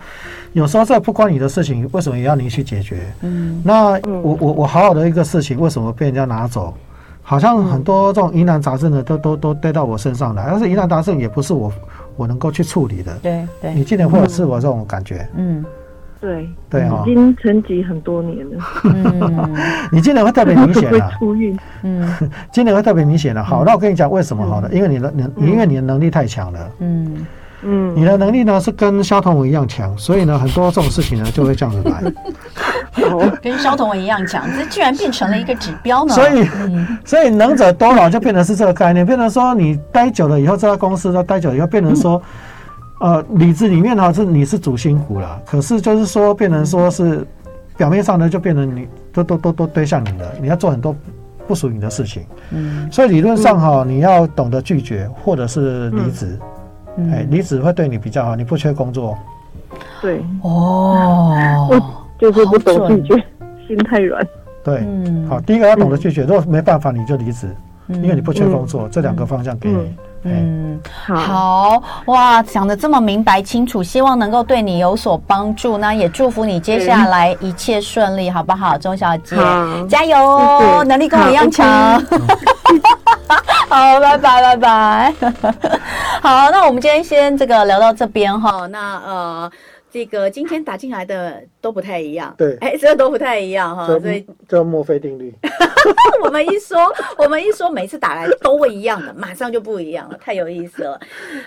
[0.52, 3.00] 有时候这不关你的事情，为什么也要你去解决？
[3.20, 6.74] 嗯，那我我我好好的一个事情，为什么被人家拿走？
[7.22, 11.72] 好像很多这种疑难杂症呢，都都都堆到我身上来，但是疑难杂症也不是我
[12.16, 13.14] 我能够去处理的。
[13.22, 15.28] 对对，你今年会有是我这种感觉？
[15.36, 15.64] 嗯。
[16.22, 18.64] 对对啊，已经沉寂很多年了。
[18.84, 19.52] 嗯，
[19.90, 21.10] 你今年会特别明显了。
[21.18, 22.08] 出运，嗯，
[22.52, 23.42] 今年会特别明显了。
[23.42, 26.70] 好，那我跟你讲为什么好了，因为你的能，因为你的能力太强了。
[26.78, 27.26] 嗯
[27.64, 32.00] 嗯，你的能力呢是跟萧同文一样强，所以呢很多这种事情呢就会这样子来。
[33.42, 36.14] 跟萧同文一样强，这居然变成了一个指标呢。
[36.14, 36.48] 所以，
[37.04, 42.22] 所以能者多劳就变成是这个概念，变成说你待久了以后，这家公司都待久了以后，变成说。
[43.02, 47.26] 呃，里子里面呢是你是主心骨了，可是就是说变成说是
[47.76, 50.94] 表面上呢就变成你都都都都堆向你了，你要做很多
[51.48, 56.38] 不属于你的事情，嗯，所以理论上哈，你要懂得拒绝或者是离职，
[57.10, 59.18] 哎，离职会对你比较好，你不缺工作，
[60.00, 61.34] 对，哦，
[61.68, 63.24] 我就是不懂拒绝，
[63.66, 64.24] 心太软，
[64.62, 64.86] 对，
[65.28, 67.48] 好，第一个要懂得拒绝，如果没办法你就离职，
[67.88, 69.92] 因为你不缺工作，这两个方向给你。
[70.24, 75.78] 嗯，好哇，讲的这么明白清楚，希望能够对你有所帮助。
[75.78, 79.36] 那也祝福你接下来一切顺利，好不好，钟小姐？
[79.88, 81.66] 加油哦，能力跟我一样强。
[83.68, 85.14] 好， 拜拜拜拜。
[86.22, 88.66] 好，那我们今天先这个聊到这边哈。
[88.66, 89.50] 那呃。
[89.94, 95.32] 这个今天打进来的都不太一样，对，哎，这都不太一样哈，所以叫墨菲定律。
[96.22, 96.78] 我们一说，
[97.16, 101.00] 我们一说，每次打来都会一样的，马上就不一样了，太有意思了。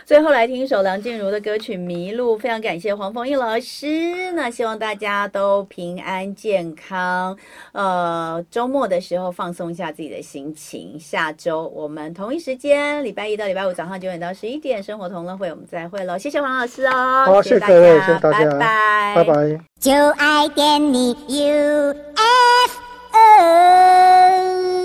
[0.05, 4.32] 最后来听一首梁静茹的歌曲《迷路》，非常感谢黄凤仪老师。
[4.34, 7.38] 那希望大家都平安健康，
[7.74, 10.97] 呃，周末的时候放松一下自己的心情。
[10.99, 16.18] 下周我们同一时间，礼拜一到礼拜五早上九点到十一点，生活同乐会我们再会喽。
[16.18, 19.74] 谢谢黄老师哦，好，谢谢各位，谢谢大家，拜拜，拜拜。
[19.80, 21.36] 就爱点你 UFO。
[21.38, 22.80] U, F,
[23.11, 24.85] o